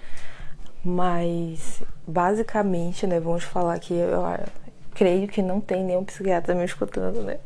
mas 0.83 1.81
basicamente, 2.05 3.07
né? 3.07 3.19
Vamos 3.19 3.43
falar 3.43 3.79
que 3.79 3.93
eu, 3.93 4.09
eu 4.09 4.45
creio 4.93 5.27
que 5.27 5.41
não 5.41 5.59
tem 5.61 5.83
nenhum 5.83 6.03
psiquiatra 6.03 6.53
me 6.55 6.65
escutando, 6.65 7.21
né? 7.23 7.39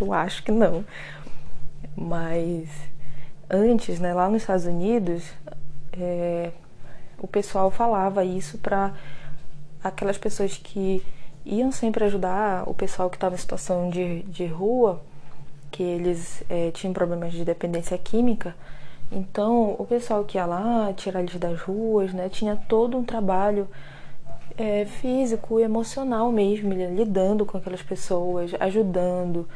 Eu 0.00 0.12
acho 0.12 0.42
que 0.42 0.50
não, 0.50 0.84
mas 1.96 2.68
antes, 3.52 4.00
né, 4.00 4.14
lá 4.14 4.28
nos 4.28 4.42
Estados 4.42 4.64
Unidos, 4.64 5.24
é, 5.92 6.50
o 7.18 7.28
pessoal 7.28 7.70
falava 7.70 8.24
isso 8.24 8.56
para 8.58 8.94
aquelas 9.84 10.16
pessoas 10.16 10.56
que 10.56 11.04
iam 11.44 11.70
sempre 11.70 12.04
ajudar 12.04 12.66
o 12.66 12.72
pessoal 12.72 13.10
que 13.10 13.16
estava 13.16 13.34
em 13.34 13.38
situação 13.38 13.90
de, 13.90 14.22
de 14.22 14.46
rua, 14.46 15.02
que 15.70 15.82
eles 15.82 16.42
é, 16.48 16.70
tinham 16.70 16.94
problemas 16.94 17.32
de 17.32 17.44
dependência 17.44 17.98
química. 17.98 18.54
Então, 19.10 19.76
o 19.78 19.84
pessoal 19.84 20.24
que 20.24 20.38
ia 20.38 20.46
lá 20.46 20.92
tirar 20.94 21.20
eles 21.20 21.36
das 21.36 21.60
ruas, 21.60 22.14
né, 22.14 22.30
tinha 22.30 22.56
todo 22.56 22.96
um 22.96 23.04
trabalho 23.04 23.68
é, 24.56 24.86
físico 24.86 25.60
e 25.60 25.62
emocional 25.62 26.32
mesmo, 26.32 26.72
lidando 26.72 27.44
com 27.44 27.58
aquelas 27.58 27.82
pessoas, 27.82 28.52
ajudando, 28.58 29.46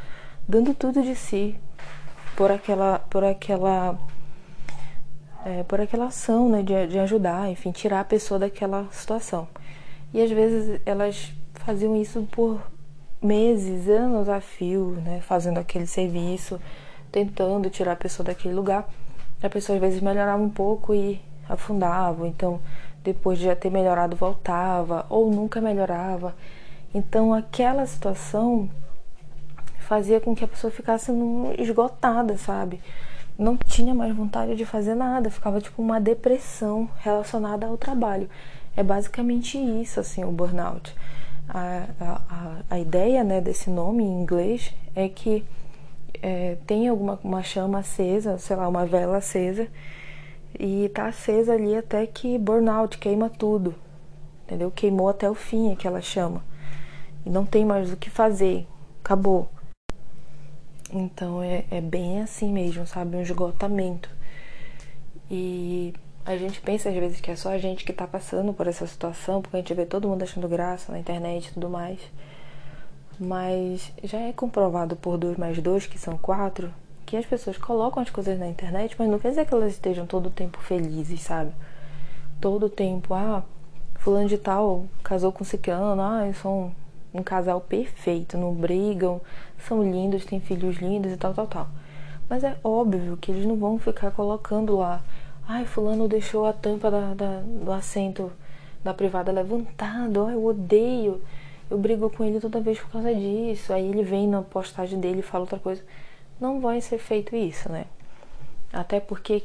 dando 0.46 0.74
tudo 0.74 1.02
de 1.02 1.14
si 1.14 1.58
por 2.36 2.52
aquela, 2.52 2.98
por 3.10 3.24
aquela, 3.24 3.98
é, 5.44 5.62
por 5.62 5.80
aquela 5.80 6.06
ação 6.06 6.48
né, 6.48 6.62
de, 6.62 6.86
de 6.86 6.98
ajudar, 6.98 7.50
enfim, 7.50 7.72
tirar 7.72 8.00
a 8.00 8.04
pessoa 8.04 8.38
daquela 8.38 8.86
situação. 8.92 9.48
E 10.12 10.20
às 10.20 10.30
vezes 10.30 10.80
elas 10.84 11.32
faziam 11.54 11.96
isso 11.96 12.28
por 12.30 12.60
meses, 13.20 13.88
anos 13.88 14.28
a 14.28 14.40
fio, 14.40 14.98
né, 15.02 15.20
fazendo 15.22 15.58
aquele 15.58 15.86
serviço, 15.86 16.60
tentando 17.10 17.70
tirar 17.70 17.92
a 17.92 17.96
pessoa 17.96 18.26
daquele 18.26 18.54
lugar. 18.54 18.86
A 19.42 19.48
pessoa 19.48 19.76
às 19.76 19.80
vezes 19.80 20.00
melhorava 20.00 20.42
um 20.42 20.50
pouco 20.50 20.94
e 20.94 21.20
afundava, 21.48 22.28
então 22.28 22.60
depois 23.02 23.38
de 23.38 23.44
já 23.44 23.56
ter 23.56 23.70
melhorado 23.70 24.16
voltava 24.16 25.06
ou 25.08 25.30
nunca 25.30 25.60
melhorava. 25.60 26.34
Então 26.94 27.32
aquela 27.32 27.86
situação 27.86 28.68
fazia 29.86 30.20
com 30.20 30.34
que 30.34 30.44
a 30.44 30.48
pessoa 30.48 30.70
ficasse 30.70 31.12
esgotada, 31.58 32.36
sabe? 32.36 32.80
Não 33.38 33.56
tinha 33.56 33.94
mais 33.94 34.14
vontade 34.14 34.56
de 34.56 34.64
fazer 34.64 34.94
nada, 34.94 35.30
ficava 35.30 35.60
tipo 35.60 35.80
uma 35.80 36.00
depressão 36.00 36.88
relacionada 36.98 37.66
ao 37.66 37.76
trabalho. 37.76 38.28
É 38.76 38.82
basicamente 38.82 39.56
isso, 39.58 40.00
assim, 40.00 40.24
o 40.24 40.32
burnout. 40.32 40.94
A, 41.48 41.86
a, 42.00 42.56
a 42.70 42.78
ideia 42.78 43.22
né, 43.22 43.40
desse 43.40 43.70
nome 43.70 44.02
em 44.02 44.22
inglês 44.22 44.74
é 44.94 45.08
que 45.08 45.44
é, 46.20 46.56
tem 46.66 46.88
alguma 46.88 47.20
uma 47.22 47.42
chama 47.42 47.78
acesa, 47.78 48.38
sei 48.38 48.56
lá, 48.56 48.66
uma 48.66 48.84
vela 48.84 49.18
acesa, 49.18 49.68
e 50.58 50.88
tá 50.88 51.06
acesa 51.06 51.52
ali 51.52 51.76
até 51.76 52.04
que 52.06 52.36
burnout 52.38 52.98
queima 52.98 53.30
tudo, 53.30 53.74
entendeu? 54.44 54.70
Queimou 54.70 55.08
até 55.08 55.30
o 55.30 55.34
fim 55.34 55.72
aquela 55.72 56.00
chama. 56.00 56.42
E 57.24 57.30
não 57.30 57.44
tem 57.44 57.64
mais 57.64 57.92
o 57.92 57.96
que 57.96 58.10
fazer, 58.10 58.66
acabou. 59.04 59.48
Então 60.92 61.42
é, 61.42 61.64
é 61.70 61.80
bem 61.80 62.20
assim 62.20 62.52
mesmo, 62.52 62.86
sabe? 62.86 63.16
Um 63.16 63.22
esgotamento. 63.22 64.08
E 65.30 65.94
a 66.24 66.36
gente 66.36 66.60
pensa 66.60 66.88
às 66.88 66.94
vezes 66.94 67.20
que 67.20 67.30
é 67.30 67.36
só 67.36 67.50
a 67.50 67.58
gente 67.58 67.84
que 67.84 67.92
tá 67.92 68.06
passando 68.06 68.52
por 68.52 68.66
essa 68.66 68.86
situação, 68.86 69.42
porque 69.42 69.56
a 69.56 69.60
gente 69.60 69.74
vê 69.74 69.84
todo 69.84 70.08
mundo 70.08 70.22
achando 70.22 70.48
graça 70.48 70.92
na 70.92 70.98
internet 70.98 71.48
e 71.48 71.52
tudo 71.54 71.68
mais. 71.68 72.00
Mas 73.18 73.92
já 74.04 74.18
é 74.18 74.32
comprovado 74.32 74.94
por 74.96 75.16
2 75.16 75.36
mais 75.36 75.58
2, 75.60 75.86
que 75.86 75.98
são 75.98 76.18
4, 76.18 76.72
que 77.06 77.16
as 77.16 77.24
pessoas 77.24 77.56
colocam 77.56 78.02
as 78.02 78.10
coisas 78.10 78.38
na 78.38 78.46
internet, 78.46 78.94
mas 78.98 79.08
não 79.08 79.18
quer 79.18 79.30
dizer 79.30 79.46
que 79.46 79.54
elas 79.54 79.72
estejam 79.72 80.06
todo 80.06 80.26
o 80.26 80.30
tempo 80.30 80.58
felizes, 80.58 81.22
sabe? 81.22 81.52
Todo 82.40 82.66
o 82.66 82.70
tempo, 82.70 83.14
ah, 83.14 83.42
fulano 83.98 84.28
de 84.28 84.36
tal 84.36 84.86
casou 85.02 85.32
com 85.32 85.44
ciclano, 85.44 86.02
ah, 86.02 86.26
eu 86.26 86.34
sou 86.34 86.52
um 86.52 86.72
um 87.16 87.22
casal 87.22 87.60
perfeito, 87.60 88.36
não 88.36 88.54
brigam, 88.54 89.20
são 89.66 89.82
lindos, 89.82 90.24
têm 90.24 90.40
filhos 90.40 90.76
lindos 90.76 91.12
e 91.12 91.16
tal, 91.16 91.34
tal, 91.34 91.46
tal. 91.46 91.68
Mas 92.28 92.44
é 92.44 92.56
óbvio 92.62 93.16
que 93.16 93.30
eles 93.30 93.46
não 93.46 93.56
vão 93.56 93.78
ficar 93.78 94.10
colocando 94.10 94.76
lá, 94.76 95.02
ai, 95.46 95.64
fulano 95.64 96.08
deixou 96.08 96.44
a 96.46 96.52
tampa 96.52 96.90
da, 96.90 97.14
da, 97.14 97.40
do 97.40 97.72
assento 97.72 98.32
da 98.82 98.92
privada 98.94 99.32
levantada, 99.32 100.24
ai, 100.26 100.34
eu 100.34 100.44
odeio, 100.44 101.20
eu 101.68 101.78
brigo 101.78 102.08
com 102.10 102.22
ele 102.24 102.40
toda 102.40 102.60
vez 102.60 102.78
por 102.78 102.90
causa 102.90 103.12
disso. 103.14 103.72
Aí 103.72 103.88
ele 103.88 104.02
vem 104.02 104.28
na 104.28 104.42
postagem 104.42 105.00
dele 105.00 105.20
e 105.20 105.22
fala 105.22 105.42
outra 105.42 105.58
coisa. 105.58 105.82
Não 106.40 106.60
vai 106.60 106.80
ser 106.80 106.98
feito 106.98 107.34
isso, 107.34 107.70
né? 107.70 107.86
Até 108.72 109.00
porque 109.00 109.42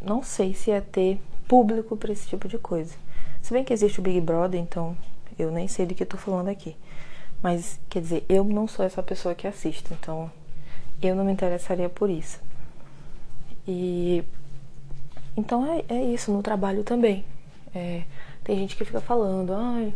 não 0.00 0.22
sei 0.22 0.54
se 0.54 0.70
ia 0.70 0.80
ter 0.80 1.20
público 1.48 1.96
para 1.96 2.12
esse 2.12 2.28
tipo 2.28 2.46
de 2.46 2.58
coisa. 2.58 2.94
Se 3.42 3.52
bem 3.52 3.64
que 3.64 3.72
existe 3.72 4.00
o 4.00 4.02
Big 4.02 4.20
Brother, 4.20 4.60
então 4.60 4.96
eu 5.38 5.50
nem 5.50 5.66
sei 5.66 5.86
do 5.86 5.94
que 5.94 6.02
eu 6.02 6.06
tô 6.06 6.16
falando 6.16 6.48
aqui. 6.48 6.76
Mas, 7.42 7.78
quer 7.88 8.00
dizer, 8.00 8.24
eu 8.28 8.44
não 8.44 8.66
sou 8.66 8.84
essa 8.84 9.02
pessoa 9.02 9.34
que 9.34 9.46
assiste, 9.46 9.92
então 9.92 10.30
eu 11.02 11.14
não 11.14 11.24
me 11.24 11.32
interessaria 11.32 11.88
por 11.88 12.10
isso. 12.10 12.40
E 13.66 14.24
então 15.36 15.66
é, 15.66 15.84
é 15.88 16.02
isso 16.02 16.32
no 16.32 16.42
trabalho 16.42 16.82
também. 16.82 17.24
É, 17.74 18.02
tem 18.42 18.56
gente 18.58 18.74
que 18.76 18.84
fica 18.84 19.00
falando, 19.00 19.52
ai, 19.52 19.92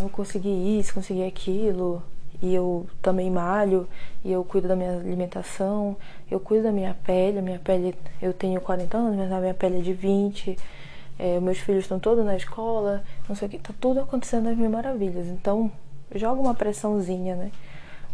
eu 0.00 0.08
consegui 0.08 0.78
isso, 0.78 0.94
consegui 0.94 1.24
aquilo, 1.24 2.02
e 2.42 2.54
eu 2.54 2.86
também 3.02 3.30
malho, 3.30 3.88
e 4.24 4.32
eu 4.32 4.44
cuido 4.44 4.68
da 4.68 4.76
minha 4.76 4.96
alimentação, 4.96 5.96
eu 6.30 6.40
cuido 6.40 6.64
da 6.64 6.72
minha 6.72 6.94
pele, 7.04 7.42
minha 7.42 7.58
pele, 7.58 7.94
eu 8.20 8.32
tenho 8.32 8.60
40 8.60 8.96
anos, 8.96 9.16
mas 9.16 9.32
a 9.32 9.40
minha 9.40 9.54
pele 9.54 9.78
é 9.78 9.82
de 9.82 9.92
20, 9.92 10.56
é, 11.18 11.40
meus 11.40 11.58
filhos 11.58 11.84
estão 11.84 11.98
todos 11.98 12.24
na 12.24 12.36
escola, 12.36 13.02
não 13.28 13.36
sei 13.36 13.48
o 13.48 13.50
que, 13.50 13.58
tá 13.58 13.74
tudo 13.80 14.00
acontecendo 14.00 14.48
às 14.48 14.56
mil 14.56 14.70
maravilhas. 14.70 15.26
Então, 15.26 15.70
joga 16.14 16.40
uma 16.40 16.54
pressãozinha, 16.54 17.36
né? 17.36 17.50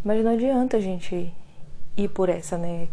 Mas 0.05 0.25
não 0.25 0.33
adianta 0.33 0.77
a 0.77 0.81
gente 0.81 1.33
ir 1.97 2.09
por 2.09 2.29
essa, 2.29 2.59
né? 2.59 2.89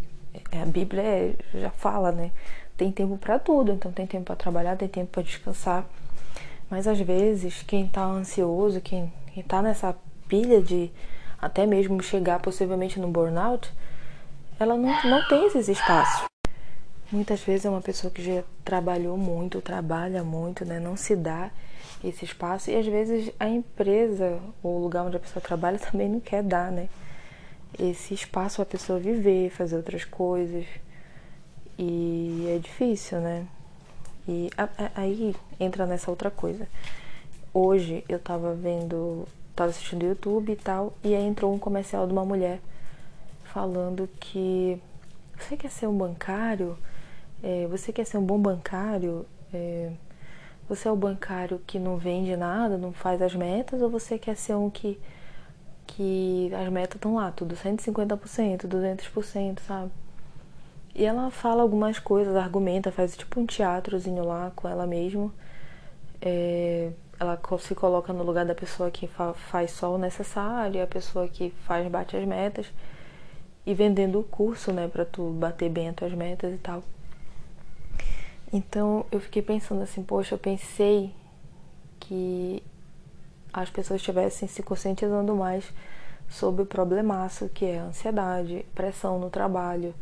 A 0.51 0.65
Bíblia 0.65 1.01
é, 1.01 1.35
já 1.53 1.69
fala, 1.71 2.11
né? 2.11 2.31
Tem 2.77 2.91
tempo 2.91 3.17
para 3.17 3.39
tudo, 3.39 3.71
então 3.71 3.91
tem 3.91 4.05
tempo 4.05 4.25
para 4.25 4.35
trabalhar, 4.35 4.77
tem 4.77 4.87
tempo 4.87 5.11
para 5.11 5.23
descansar. 5.23 5.85
Mas 6.69 6.87
às 6.87 6.99
vezes, 6.99 7.63
quem 7.63 7.87
tá 7.87 8.03
ansioso, 8.03 8.79
quem, 8.79 9.11
quem 9.33 9.43
tá 9.43 9.61
nessa 9.61 9.95
pilha 10.27 10.61
de 10.61 10.91
até 11.41 11.65
mesmo 11.65 12.01
chegar 12.03 12.39
possivelmente 12.39 12.99
no 12.99 13.07
burnout, 13.07 13.71
ela 14.59 14.77
não, 14.77 14.89
não 15.03 15.27
tem 15.27 15.47
esses 15.47 15.67
espaços. 15.67 16.27
Muitas 17.11 17.41
vezes 17.41 17.65
é 17.65 17.69
uma 17.69 17.81
pessoa 17.81 18.11
que 18.11 18.21
já 18.21 18.43
trabalhou 18.63 19.17
muito, 19.17 19.61
trabalha 19.61 20.23
muito, 20.23 20.63
né? 20.63 20.79
Não 20.79 20.95
se 20.95 21.15
dá 21.15 21.49
esse 22.03 22.25
espaço 22.25 22.71
e 22.71 22.75
às 22.75 22.85
vezes 22.85 23.31
a 23.39 23.47
empresa 23.47 24.39
ou 24.63 24.77
o 24.77 24.83
lugar 24.83 25.05
onde 25.05 25.17
a 25.17 25.19
pessoa 25.19 25.41
trabalha 25.41 25.77
também 25.91 26.09
não 26.09 26.19
quer 26.19 26.43
dar, 26.43 26.71
né? 26.71 26.89
Esse 27.77 28.13
espaço 28.13 28.57
para 28.57 28.63
a 28.63 28.65
pessoa 28.65 28.99
viver, 28.99 29.49
fazer 29.51 29.75
outras 29.75 30.03
coisas. 30.03 30.65
E 31.77 32.45
é 32.55 32.57
difícil, 32.57 33.19
né? 33.19 33.47
E 34.27 34.49
aí 34.95 35.35
entra 35.59 35.85
nessa 35.85 36.09
outra 36.09 36.29
coisa. 36.29 36.67
Hoje 37.53 38.03
eu 38.09 38.19
tava 38.19 38.53
vendo, 38.53 39.27
tava 39.55 39.69
assistindo 39.69 40.05
YouTube 40.05 40.51
e 40.51 40.55
tal, 40.55 40.93
e 41.03 41.15
aí 41.15 41.23
entrou 41.23 41.53
um 41.53 41.59
comercial 41.59 42.05
de 42.05 42.13
uma 42.13 42.25
mulher 42.25 42.59
falando 43.43 44.09
que 44.19 44.79
você 45.37 45.57
quer 45.57 45.71
ser 45.71 45.87
um 45.87 45.97
bancário? 45.97 46.77
É, 47.41 47.65
você 47.67 47.91
quer 47.91 48.05
ser 48.05 48.17
um 48.17 48.25
bom 48.25 48.37
bancário? 48.37 49.25
É, 49.53 49.91
você 50.69 50.87
é 50.87 50.91
o 50.91 50.95
bancário 50.95 51.59
que 51.65 51.79
não 51.79 51.97
vende 51.97 52.37
nada, 52.37 52.77
não 52.77 52.93
faz 52.93 53.21
as 53.21 53.33
metas, 53.33 53.81
ou 53.81 53.89
você 53.89 54.19
quer 54.19 54.37
ser 54.37 54.53
um 54.53 54.69
que, 54.69 54.99
que 55.87 56.51
as 56.53 56.69
metas 56.69 56.95
estão 56.95 57.15
lá, 57.15 57.31
tudo 57.31 57.55
150%, 57.55 58.67
200%, 58.67 59.59
sabe? 59.61 59.91
E 60.93 61.05
ela 61.05 61.31
fala 61.31 61.63
algumas 61.63 61.97
coisas, 61.97 62.35
argumenta, 62.35 62.91
faz 62.91 63.17
tipo 63.17 63.39
um 63.39 63.47
teatrozinho 63.47 64.23
lá 64.23 64.51
com 64.55 64.67
ela 64.67 64.85
mesma. 64.85 65.31
É, 66.21 66.91
ela 67.19 67.39
se 67.59 67.73
coloca 67.73 68.13
no 68.13 68.23
lugar 68.23 68.45
da 68.45 68.53
pessoa 68.55 68.91
que 68.91 69.07
fa 69.07 69.33
faz 69.33 69.71
só 69.71 69.95
o 69.95 69.97
necessário, 69.97 70.83
a 70.83 70.87
pessoa 70.87 71.27
que 71.27 71.51
faz 71.65 71.87
bate 71.89 72.15
as 72.15 72.25
metas 72.25 72.67
e 73.65 73.73
vendendo 73.73 74.19
o 74.19 74.23
curso, 74.23 74.71
né, 74.71 74.87
para 74.87 75.05
tu 75.05 75.31
bater 75.31 75.69
bem 75.69 75.89
as 75.89 75.95
tuas 75.95 76.13
metas 76.13 76.53
e 76.53 76.57
tal. 76.57 76.83
Então 78.51 79.05
eu 79.11 79.19
fiquei 79.19 79.41
pensando 79.41 79.83
assim, 79.83 80.03
poxa, 80.03 80.33
eu 80.33 80.39
pensei 80.39 81.13
que 81.99 82.63
as 83.53 83.69
pessoas 83.69 83.99
estivessem 83.99 84.47
se 84.47 84.63
conscientizando 84.63 85.35
mais 85.35 85.71
sobre 86.27 86.63
o 86.63 86.65
problemaço 86.65 87.49
que 87.49 87.65
é 87.65 87.79
a 87.79 87.85
ansiedade, 87.85 88.65
pressão 88.73 89.19
no 89.19 89.29
trabalho, 89.29 89.93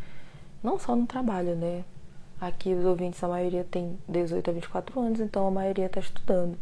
não 0.64 0.80
só 0.80 0.96
no 0.96 1.06
trabalho, 1.06 1.56
né? 1.56 1.84
Aqui 2.40 2.74
os 2.74 2.86
ouvintes, 2.86 3.24
a 3.24 3.28
maioria 3.28 3.64
tem 3.64 3.98
18 4.08 4.50
a 4.50 4.54
24 4.54 5.00
anos, 5.00 5.20
então 5.20 5.48
a 5.48 5.52
maioria 5.52 5.88
está 5.88 6.00
estudando, 6.00 6.58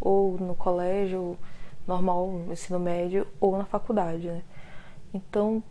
ou 0.00 0.36
no 0.38 0.54
colégio 0.54 1.38
normal, 1.86 2.30
no 2.30 2.52
ensino 2.52 2.78
médio, 2.78 3.26
ou 3.40 3.56
na 3.56 3.64
faculdade, 3.64 4.26
né? 4.26 4.42
Então 5.12 5.62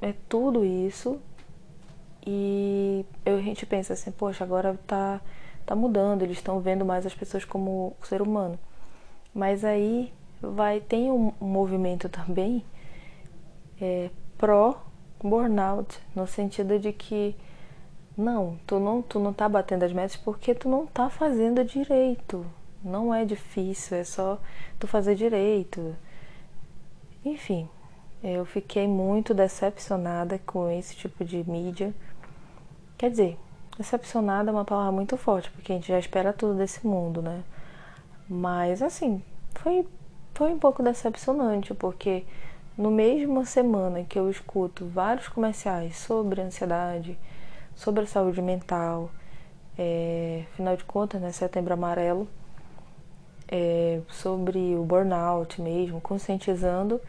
é 0.00 0.12
tudo 0.28 0.64
isso 0.64 1.20
e 2.26 3.04
eu, 3.24 3.36
a 3.36 3.40
gente 3.40 3.66
pensa 3.66 3.92
assim, 3.94 4.12
poxa, 4.12 4.44
agora 4.44 4.78
tá, 4.86 5.20
tá 5.66 5.74
mudando, 5.74 6.22
eles 6.22 6.38
estão 6.38 6.60
vendo 6.60 6.84
mais 6.84 7.04
as 7.04 7.14
pessoas 7.14 7.44
como 7.44 7.96
ser 8.02 8.22
humano. 8.22 8.58
Mas 9.34 9.64
aí 9.64 10.12
vai 10.40 10.80
tem 10.80 11.10
um, 11.10 11.32
movimento 11.40 12.08
também 12.08 12.64
é, 13.80 14.10
pró 14.38 14.82
burnout, 15.22 15.98
no 16.14 16.26
sentido 16.26 16.78
de 16.78 16.92
que 16.92 17.36
não, 18.16 18.58
tu 18.66 18.78
não, 18.78 19.00
tu 19.02 19.18
não 19.18 19.32
tá 19.32 19.48
batendo 19.48 19.84
as 19.84 19.92
metas 19.92 20.16
porque 20.16 20.54
tu 20.54 20.68
não 20.68 20.86
tá 20.86 21.08
fazendo 21.08 21.64
direito. 21.64 22.44
Não 22.84 23.14
é 23.14 23.24
difícil, 23.24 23.96
é 23.96 24.04
só 24.04 24.38
tu 24.78 24.86
fazer 24.86 25.14
direito. 25.14 25.96
Enfim, 27.24 27.68
eu 28.22 28.44
fiquei 28.44 28.86
muito 28.86 29.34
decepcionada 29.34 30.38
com 30.46 30.70
esse 30.70 30.94
tipo 30.94 31.24
de 31.24 31.48
mídia. 31.48 31.92
Quer 32.96 33.10
dizer, 33.10 33.38
decepcionada 33.76 34.50
é 34.50 34.52
uma 34.52 34.64
palavra 34.64 34.92
muito 34.92 35.16
forte, 35.16 35.50
porque 35.50 35.72
a 35.72 35.74
gente 35.74 35.88
já 35.88 35.98
espera 35.98 36.32
tudo 36.32 36.54
desse 36.54 36.86
mundo, 36.86 37.20
né? 37.20 37.42
Mas 38.28 38.80
assim, 38.80 39.22
foi, 39.54 39.86
foi 40.34 40.52
um 40.52 40.58
pouco 40.58 40.82
decepcionante, 40.82 41.74
porque 41.74 42.24
no 42.78 42.90
mesmo 42.90 43.44
semana 43.44 44.04
que 44.04 44.18
eu 44.18 44.30
escuto 44.30 44.86
vários 44.86 45.28
comerciais 45.28 45.96
sobre 45.98 46.40
ansiedade, 46.40 47.18
sobre 47.74 48.04
a 48.04 48.06
saúde 48.06 48.40
mental, 48.40 49.10
é, 49.76 50.44
afinal 50.52 50.76
de 50.76 50.84
contas, 50.84 51.20
né, 51.20 51.32
setembro 51.32 51.74
amarelo, 51.74 52.28
é, 53.48 54.00
sobre 54.08 54.74
o 54.76 54.84
burnout 54.84 55.60
mesmo, 55.60 56.00
conscientizando, 56.00 57.00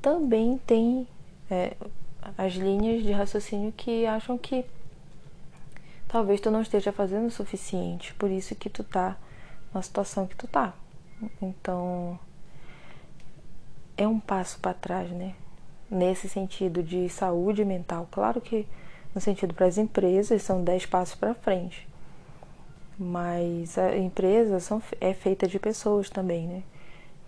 também 0.00 0.58
tem 0.66 1.06
é, 1.50 1.76
as 2.36 2.54
linhas 2.54 3.02
de 3.02 3.12
raciocínio 3.12 3.72
que 3.72 4.06
acham 4.06 4.36
que 4.38 4.64
talvez 6.08 6.40
tu 6.40 6.50
não 6.50 6.62
esteja 6.62 6.92
fazendo 6.92 7.26
o 7.26 7.30
suficiente, 7.30 8.14
por 8.14 8.30
isso 8.30 8.54
que 8.54 8.70
tu 8.70 8.82
tá 8.84 9.16
na 9.72 9.82
situação 9.82 10.26
que 10.26 10.36
tu 10.36 10.46
tá. 10.46 10.74
Então, 11.40 12.18
é 13.96 14.06
um 14.06 14.20
passo 14.20 14.58
para 14.60 14.74
trás, 14.74 15.10
né? 15.10 15.34
Nesse 15.90 16.28
sentido 16.28 16.82
de 16.82 17.08
saúde 17.08 17.64
mental. 17.64 18.08
Claro 18.10 18.40
que 18.40 18.66
no 19.14 19.20
sentido 19.20 19.54
para 19.54 19.66
as 19.66 19.78
empresas 19.78 20.42
são 20.42 20.62
10 20.62 20.86
passos 20.86 21.14
para 21.14 21.34
frente. 21.34 21.88
Mas 22.98 23.78
a 23.78 23.96
empresa 23.96 24.60
são, 24.60 24.82
é 25.00 25.14
feita 25.14 25.46
de 25.46 25.58
pessoas 25.58 26.10
também, 26.10 26.46
né? 26.46 26.62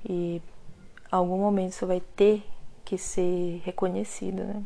E 0.09 0.43
algum 1.11 1.39
momento 1.39 1.73
isso 1.73 1.87
vai 1.87 2.01
ter 2.17 2.43
que 2.89 2.97
ser 2.97 3.61
reconhecido, 3.67 4.43
né? 4.45 4.63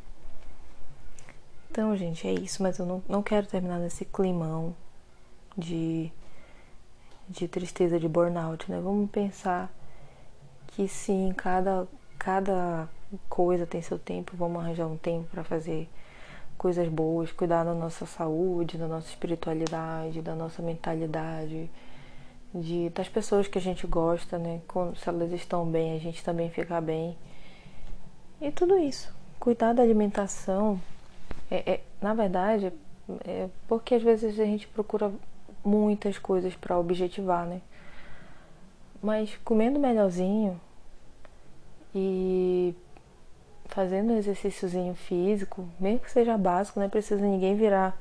Então, 1.68 1.96
gente, 1.96 2.24
é 2.28 2.32
isso, 2.32 2.62
mas 2.62 2.78
eu 2.78 2.86
não, 2.86 3.02
não 3.08 3.20
quero 3.20 3.48
terminar 3.48 3.80
nesse 3.80 4.04
climão 4.04 4.76
de, 5.58 6.08
de 7.28 7.48
tristeza, 7.48 7.98
de 7.98 8.06
burnout, 8.06 8.70
né? 8.70 8.80
Vamos 8.80 9.10
pensar 9.10 9.74
que 10.68 10.86
sim, 10.86 11.34
cada, 11.36 11.88
cada 12.16 12.88
coisa 13.28 13.66
tem 13.66 13.82
seu 13.82 13.98
tempo, 13.98 14.36
vamos 14.36 14.62
arranjar 14.62 14.86
um 14.86 14.96
tempo 14.96 15.28
para 15.28 15.42
fazer 15.42 15.88
coisas 16.56 16.86
boas, 16.88 17.32
cuidar 17.32 17.64
da 17.64 17.74
nossa 17.74 18.06
saúde, 18.06 18.78
da 18.78 18.86
nossa 18.86 19.08
espiritualidade, 19.08 20.22
da 20.22 20.36
nossa 20.36 20.62
mentalidade, 20.62 21.68
de 22.54 22.88
das 22.90 23.08
pessoas 23.08 23.48
que 23.48 23.58
a 23.58 23.60
gente 23.60 23.84
gosta, 23.84 24.38
né? 24.38 24.60
Quando, 24.68 24.96
se 24.96 25.08
elas 25.08 25.32
estão 25.32 25.66
bem, 25.66 25.96
a 25.96 25.98
gente 25.98 26.22
também 26.22 26.50
fica 26.50 26.80
bem. 26.80 27.18
E 28.42 28.50
tudo 28.50 28.76
isso. 28.76 29.14
Cuidar 29.38 29.72
da 29.72 29.84
alimentação, 29.84 30.80
é, 31.48 31.74
é, 31.74 31.80
na 32.00 32.12
verdade, 32.12 32.72
é 33.24 33.48
porque 33.68 33.94
às 33.94 34.02
vezes 34.02 34.38
a 34.40 34.44
gente 34.44 34.66
procura 34.66 35.12
muitas 35.64 36.18
coisas 36.18 36.56
para 36.56 36.76
objetivar, 36.76 37.46
né? 37.46 37.60
Mas 39.00 39.38
comendo 39.44 39.78
melhorzinho 39.78 40.60
e 41.94 42.74
fazendo 43.66 44.12
um 44.12 44.18
exercíciozinho 44.18 44.96
físico, 44.96 45.68
mesmo 45.78 46.00
que 46.00 46.10
seja 46.10 46.36
básico, 46.36 46.80
não 46.80 46.86
é 46.86 46.88
precisa 46.88 47.24
ninguém 47.24 47.54
virar 47.54 47.96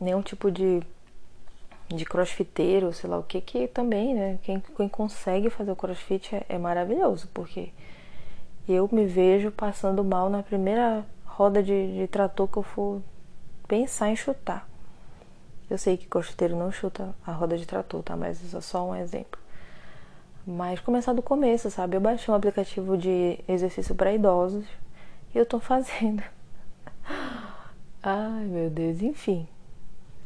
nenhum 0.00 0.22
tipo 0.22 0.50
de, 0.50 0.82
de 1.88 2.04
crossfiteiro, 2.06 2.94
sei 2.94 3.10
lá 3.10 3.18
o 3.18 3.22
que, 3.22 3.42
que 3.42 3.68
também, 3.68 4.14
né? 4.14 4.38
Quem, 4.42 4.58
quem 4.74 4.88
consegue 4.88 5.50
fazer 5.50 5.70
o 5.70 5.76
crossfit 5.76 6.34
é, 6.34 6.46
é 6.48 6.56
maravilhoso, 6.56 7.28
porque 7.34 7.70
eu 8.68 8.88
me 8.90 9.06
vejo 9.06 9.50
passando 9.50 10.02
mal 10.04 10.28
na 10.28 10.42
primeira 10.42 11.04
roda 11.24 11.62
de, 11.62 11.98
de 11.98 12.08
trator 12.08 12.48
que 12.48 12.56
eu 12.56 12.62
for 12.62 13.02
pensar 13.68 14.08
em 14.10 14.16
chutar. 14.16 14.68
Eu 15.68 15.78
sei 15.78 15.96
que 15.96 16.06
costeiro 16.06 16.56
não 16.56 16.70
chuta 16.70 17.14
a 17.26 17.32
roda 17.32 17.58
de 17.58 17.66
trator, 17.66 18.02
tá? 18.02 18.16
Mas 18.16 18.42
isso 18.42 18.56
é 18.56 18.60
só 18.60 18.88
um 18.88 18.94
exemplo. 18.94 19.38
Mas 20.46 20.80
começar 20.80 21.12
do 21.12 21.22
começo, 21.22 21.70
sabe? 21.70 21.96
Eu 21.96 22.00
baixei 22.00 22.32
um 22.32 22.36
aplicativo 22.36 22.96
de 22.96 23.38
exercício 23.48 23.94
para 23.94 24.14
idosos 24.14 24.64
e 25.34 25.38
eu 25.38 25.44
tô 25.44 25.58
fazendo. 25.60 26.22
Ai, 28.02 28.44
meu 28.44 28.70
Deus, 28.70 29.02
enfim. 29.02 29.48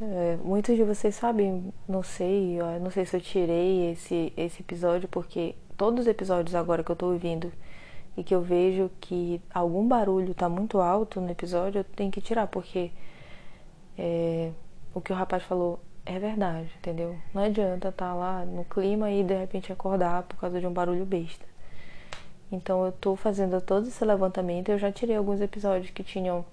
É, 0.00 0.38
muitos 0.42 0.76
de 0.76 0.84
vocês 0.84 1.14
sabem, 1.14 1.72
não 1.88 2.02
sei, 2.02 2.58
não 2.80 2.90
sei 2.90 3.04
se 3.04 3.16
eu 3.16 3.20
tirei 3.20 3.92
esse, 3.92 4.32
esse 4.36 4.62
episódio, 4.62 5.08
porque 5.08 5.54
todos 5.76 6.02
os 6.02 6.06
episódios 6.06 6.54
agora 6.54 6.84
que 6.84 6.90
eu 6.90 6.96
tô 6.96 7.10
ouvindo 7.10 7.50
e 8.20 8.22
que 8.22 8.34
eu 8.34 8.42
vejo 8.42 8.90
que 9.00 9.40
algum 9.52 9.88
barulho 9.88 10.34
tá 10.34 10.46
muito 10.46 10.78
alto 10.78 11.22
no 11.22 11.30
episódio, 11.30 11.80
eu 11.80 11.84
tenho 11.84 12.10
que 12.10 12.20
tirar, 12.20 12.46
porque 12.46 12.90
é, 13.96 14.50
o 14.94 15.00
que 15.00 15.10
o 15.10 15.16
rapaz 15.16 15.42
falou 15.44 15.80
é 16.04 16.18
verdade, 16.18 16.70
entendeu? 16.78 17.16
Não 17.32 17.42
adianta 17.42 17.88
estar 17.88 18.08
tá 18.08 18.14
lá 18.14 18.44
no 18.44 18.62
clima 18.66 19.10
e 19.10 19.24
de 19.24 19.34
repente 19.34 19.72
acordar 19.72 20.24
por 20.24 20.36
causa 20.36 20.60
de 20.60 20.66
um 20.66 20.72
barulho 20.72 21.06
besta. 21.06 21.46
Então 22.52 22.84
eu 22.84 22.92
tô 22.92 23.16
fazendo 23.16 23.58
todo 23.58 23.88
esse 23.88 24.04
levantamento, 24.04 24.68
eu 24.68 24.78
já 24.78 24.92
tirei 24.92 25.16
alguns 25.16 25.40
episódios 25.40 25.90
que 25.90 26.02
tinham 26.02 26.44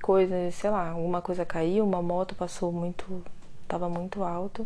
coisas, 0.00 0.54
sei 0.54 0.70
lá, 0.70 0.90
alguma 0.90 1.20
coisa 1.20 1.44
caiu, 1.44 1.84
uma 1.84 2.00
moto 2.00 2.36
passou 2.36 2.70
muito, 2.70 3.24
tava 3.66 3.88
muito 3.88 4.22
alto. 4.22 4.64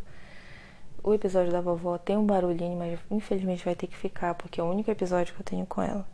O 1.02 1.14
episódio 1.14 1.52
da 1.52 1.62
vovó 1.62 1.96
tem 1.96 2.18
um 2.18 2.26
barulhinho, 2.26 2.76
mas 2.78 3.00
infelizmente 3.10 3.64
vai 3.64 3.74
ter 3.74 3.86
que 3.86 3.96
ficar 3.96 4.34
porque 4.34 4.60
é 4.60 4.64
o 4.64 4.70
único 4.70 4.90
episódio 4.90 5.34
que 5.34 5.40
eu 5.40 5.44
tenho 5.44 5.64
com 5.64 5.80
ela. 5.80 6.13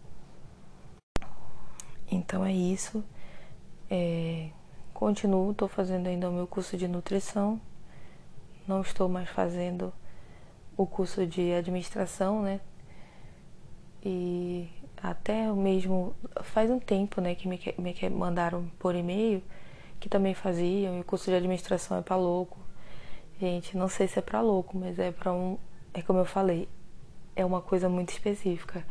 Então 2.10 2.44
é 2.44 2.52
isso. 2.52 3.04
É, 3.90 4.50
continuo, 4.92 5.52
estou 5.52 5.68
fazendo 5.68 6.06
ainda 6.06 6.28
o 6.28 6.32
meu 6.32 6.46
curso 6.46 6.76
de 6.76 6.88
nutrição. 6.88 7.60
Não 8.66 8.80
estou 8.80 9.08
mais 9.08 9.28
fazendo 9.28 9.92
o 10.76 10.86
curso 10.86 11.26
de 11.26 11.52
administração, 11.52 12.42
né? 12.42 12.60
E 14.04 14.68
até 15.02 15.50
mesmo 15.52 16.14
faz 16.42 16.70
um 16.70 16.78
tempo, 16.78 17.20
né, 17.20 17.34
que 17.34 17.48
me, 17.48 17.60
me 17.78 18.10
mandaram 18.10 18.70
por 18.78 18.94
e-mail 18.94 19.42
que 20.00 20.08
também 20.08 20.34
faziam, 20.34 20.96
e 20.96 21.00
o 21.00 21.04
curso 21.04 21.26
de 21.30 21.36
administração 21.36 21.98
é 21.98 22.02
para 22.02 22.16
louco. 22.16 22.58
Gente, 23.38 23.76
não 23.76 23.88
sei 23.88 24.08
se 24.08 24.18
é 24.18 24.22
para 24.22 24.40
louco, 24.40 24.76
mas 24.76 24.98
é 24.98 25.12
para 25.12 25.32
um, 25.32 25.58
é 25.92 26.02
como 26.02 26.18
eu 26.18 26.24
falei, 26.24 26.68
é 27.36 27.44
uma 27.44 27.60
coisa 27.60 27.88
muito 27.88 28.08
específica. 28.10 28.84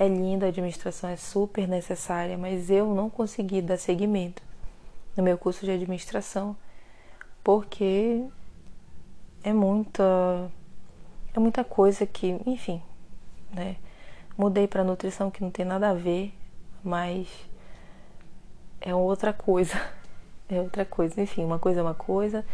É 0.00 0.08
linda, 0.08 0.46
a 0.46 0.48
administração 0.48 1.10
é 1.10 1.16
super 1.16 1.68
necessária, 1.68 2.38
mas 2.38 2.70
eu 2.70 2.94
não 2.94 3.10
consegui 3.10 3.60
dar 3.60 3.76
seguimento 3.76 4.42
no 5.14 5.22
meu 5.22 5.36
curso 5.36 5.66
de 5.66 5.70
administração 5.70 6.56
porque 7.44 8.24
é 9.44 9.52
muita 9.52 10.50
é 11.34 11.38
muita 11.38 11.62
coisa 11.62 12.06
que, 12.06 12.40
enfim, 12.46 12.80
né? 13.52 13.76
Mudei 14.38 14.66
para 14.66 14.82
nutrição 14.82 15.30
que 15.30 15.42
não 15.42 15.50
tem 15.50 15.66
nada 15.66 15.90
a 15.90 15.94
ver, 15.94 16.32
mas 16.82 17.28
é 18.80 18.94
outra 18.94 19.34
coisa. 19.34 19.74
É 20.52 20.60
outra 20.60 20.84
coisa. 20.84 21.20
Enfim, 21.20 21.44
uma 21.44 21.60
coisa 21.60 21.78
é 21.78 21.82
uma 21.82 21.94
coisa, 21.94 22.44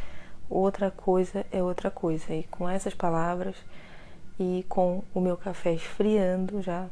outra 0.50 0.90
coisa 0.90 1.46
é 1.50 1.62
outra 1.62 1.90
coisa. 1.90 2.34
E 2.34 2.42
com 2.42 2.68
essas 2.68 2.92
palavras 2.92 3.56
e 4.38 4.66
com 4.68 5.02
o 5.14 5.20
meu 5.20 5.34
café 5.34 5.72
esfriando 5.72 6.60
já, 6.60 6.90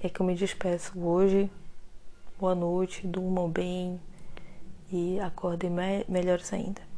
é 0.00 0.08
que 0.08 0.20
eu 0.20 0.26
me 0.26 0.34
despeço 0.34 0.98
hoje. 0.98 1.50
Boa 2.38 2.54
noite, 2.54 3.06
durmam 3.06 3.48
bem 3.48 4.00
e 4.90 5.18
acordem 5.20 5.70
me 5.70 6.04
melhores 6.08 6.52
ainda. 6.52 6.93